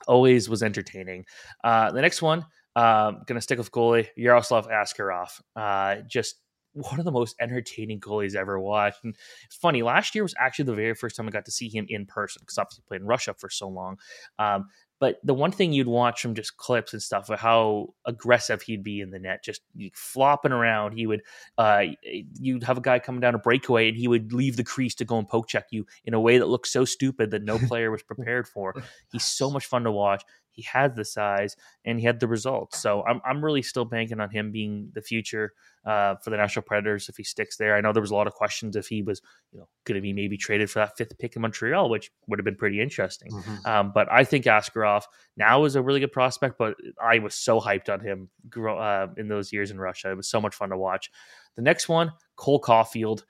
[0.07, 1.25] always was entertaining.
[1.63, 5.29] Uh, the next one, uh, gonna stick with goalie Yaroslav Askarov.
[5.55, 6.36] Uh, just
[6.75, 9.03] one of the most entertaining goalies ever watched.
[9.03, 9.15] And
[9.45, 11.86] it's funny, last year was actually the very first time I got to see him
[11.88, 13.97] in person because obviously he played in Russia for so long.
[14.39, 14.67] Um,
[14.99, 18.83] but the one thing you'd watch from just clips and stuff of how aggressive he'd
[18.83, 19.61] be in the net, just
[19.93, 20.93] flopping around.
[20.93, 21.21] He would,
[21.57, 24.95] uh, you'd have a guy coming down a breakaway and he would leave the crease
[24.95, 27.57] to go and poke check you in a way that looked so stupid that no
[27.67, 28.73] player was prepared for.
[29.11, 30.23] He's so much fun to watch.
[30.56, 32.82] He had the size and he had the results.
[32.82, 35.53] So I'm, I'm really still banking on him being the future
[35.86, 37.76] uh, for the Nashville Predators if he sticks there.
[37.76, 40.01] I know there was a lot of questions if he was, you know, going to
[40.01, 43.32] be maybe traded for that fifth pick in Montreal, which would have been pretty interesting.
[43.32, 43.68] Mm-hmm.
[43.68, 45.03] Um, but I think Askarov
[45.38, 46.58] now is a really good prospect.
[46.58, 50.12] But I was so hyped on him uh, in those years in Russia.
[50.12, 51.12] It was so much fun to watch.
[51.56, 53.24] The next one, Cole Caufield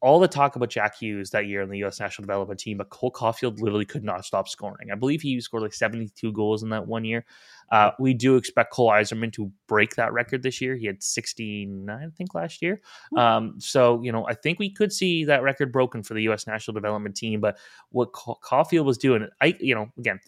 [0.00, 1.98] all the talk about Jack Hughes that year in the U.S.
[1.98, 4.90] national development team, but Cole Caufield literally could not stop scoring.
[4.92, 7.24] I believe he scored like 72 goals in that one year.
[7.72, 10.76] Uh, we do expect Cole Eiserman to break that record this year.
[10.76, 12.80] He had 69, I think, last year.
[13.16, 16.46] Um, so, you know, I think we could see that record broken for the U.S.
[16.46, 17.40] national development team.
[17.40, 17.58] But
[17.90, 20.20] what Caufield was doing, I, you know, again,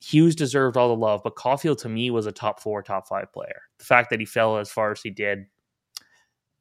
[0.00, 3.32] Hughes deserved all the love, but Caufield to me was a top four, top five
[3.32, 3.62] player.
[3.78, 5.46] The fact that he fell as far as he did,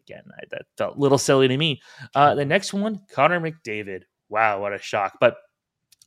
[0.08, 1.82] again, I, that felt a little silly to me.
[2.16, 4.04] Uh, the next one, Connor McDavid.
[4.30, 5.18] Wow, what a shock.
[5.20, 5.36] But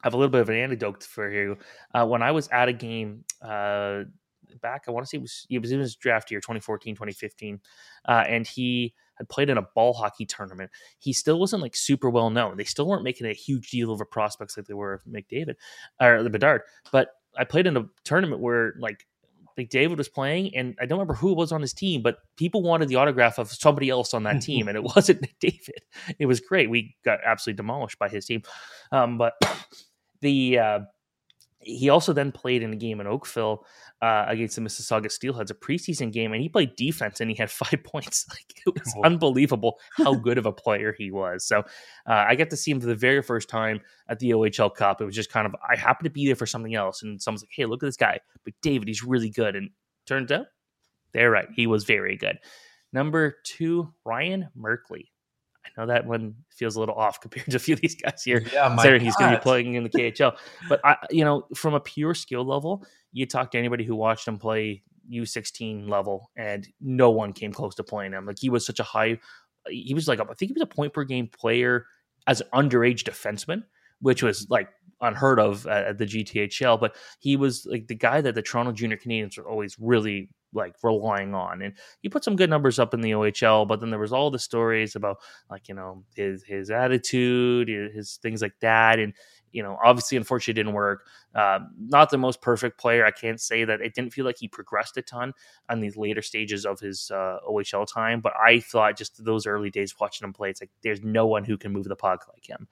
[0.03, 1.59] I have a little bit of an anecdote for you.
[1.94, 4.05] Uh, when I was at a game uh,
[4.62, 7.61] back, I want to say it was, it was in his draft year, 2014, 2015,
[8.09, 10.70] uh, and he had played in a ball hockey tournament.
[10.98, 12.57] He still wasn't like super well known.
[12.57, 15.57] They still weren't making a huge deal over prospects like they were of McDavid
[16.01, 16.62] or the Bedard.
[16.90, 19.07] But I played in a tournament where like
[19.65, 22.89] David was playing, and I don't remember who was on his team, but people wanted
[22.89, 25.83] the autograph of somebody else on that team, and it wasn't David.
[26.19, 26.71] It was great.
[26.71, 28.43] We got absolutely demolished by his team,
[28.93, 29.35] um, but
[30.21, 30.79] the uh,
[31.63, 33.67] he also then played in a game in Oakville
[34.01, 37.51] uh, against the Mississauga Steelheads, a preseason game, and he played defense and he had
[37.51, 38.27] five points.
[38.41, 39.03] Like it was oh.
[39.05, 41.45] unbelievable how good of a player he was.
[41.45, 44.75] So uh, I got to see him for the very first time at the OHL
[44.75, 45.01] Cup.
[45.01, 47.43] It was just kind of I happened to be there for something else, and someone's
[47.43, 49.71] like, "Hey, look at this guy!" But David, he's really good, and
[50.07, 50.47] turns out
[51.13, 51.49] they're right.
[51.55, 52.39] He was very good.
[52.93, 55.10] Number two, Ryan Merkley.
[55.65, 58.23] I know that one feels a little off compared to a few of these guys
[58.23, 58.43] here.
[58.53, 60.37] Yeah, considering he's going to be playing in the KHL.
[60.69, 64.27] but I, you know, from a pure skill level, you talk to anybody who watched
[64.27, 64.83] him play
[65.13, 68.27] U16 level, and no one came close to playing him.
[68.27, 69.19] Like he was such a high.
[69.69, 71.87] He was like I think he was a point per game player
[72.27, 73.65] as an underage defenseman,
[74.01, 74.69] which was like
[75.01, 76.81] unheard of at, at the GTHL.
[76.81, 80.74] But he was like the guy that the Toronto Junior Canadiens were always really like
[80.82, 81.62] relying on.
[81.62, 84.30] And he put some good numbers up in the OHL, but then there was all
[84.30, 85.18] the stories about
[85.51, 88.98] like, you know, his his attitude, his things like that.
[88.98, 89.14] And,
[89.53, 91.07] you know, obviously unfortunately didn't work.
[91.34, 93.05] Uh, not the most perfect player.
[93.05, 95.32] I can't say that it didn't feel like he progressed a ton
[95.68, 99.70] on these later stages of his uh, OHL time, but I thought just those early
[99.70, 102.48] days watching him play, it's like there's no one who can move the puck like
[102.48, 102.68] him.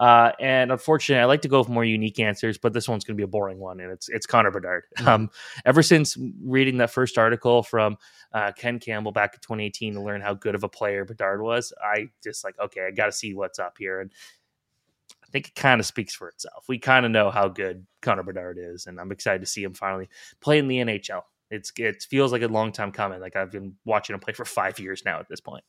[0.00, 3.16] Uh, and unfortunately, I like to go for more unique answers, but this one's going
[3.16, 4.84] to be a boring one, and it's it's Connor Bedard.
[4.96, 5.08] Mm-hmm.
[5.08, 5.30] Um,
[5.66, 7.98] ever since reading that first article from
[8.32, 11.72] uh, Ken Campbell back in 2018 to learn how good of a player Bedard was,
[11.82, 14.00] I just like okay, I got to see what's up here.
[14.00, 14.10] And
[15.30, 16.64] I think it kind of speaks for itself.
[16.68, 19.74] We kind of know how good Connor Bedard is, and I'm excited to see him
[19.74, 20.08] finally
[20.40, 21.22] play in the NHL.
[21.52, 23.20] It's it feels like a long time coming.
[23.20, 25.62] Like I've been watching him play for five years now at this point.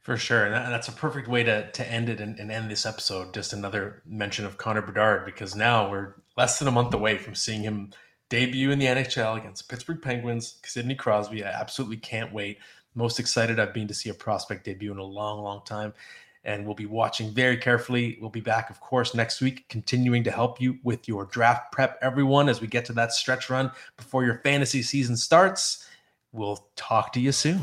[0.00, 0.46] For sure.
[0.46, 3.34] And that's a perfect way to, to end it and, and, end this episode.
[3.34, 7.34] Just another mention of Connor Bedard because now we're less than a month away from
[7.34, 7.90] seeing him
[8.28, 11.44] debut in the NHL against Pittsburgh Penguins, Sidney Crosby.
[11.44, 12.58] I absolutely can't wait.
[12.94, 15.92] Most excited I've been to see a prospect debut in a long, long time.
[16.46, 18.16] And we'll be watching very carefully.
[18.20, 21.98] We'll be back, of course, next week, continuing to help you with your draft prep,
[22.00, 25.86] everyone, as we get to that stretch run before your fantasy season starts.
[26.32, 27.62] We'll talk to you soon.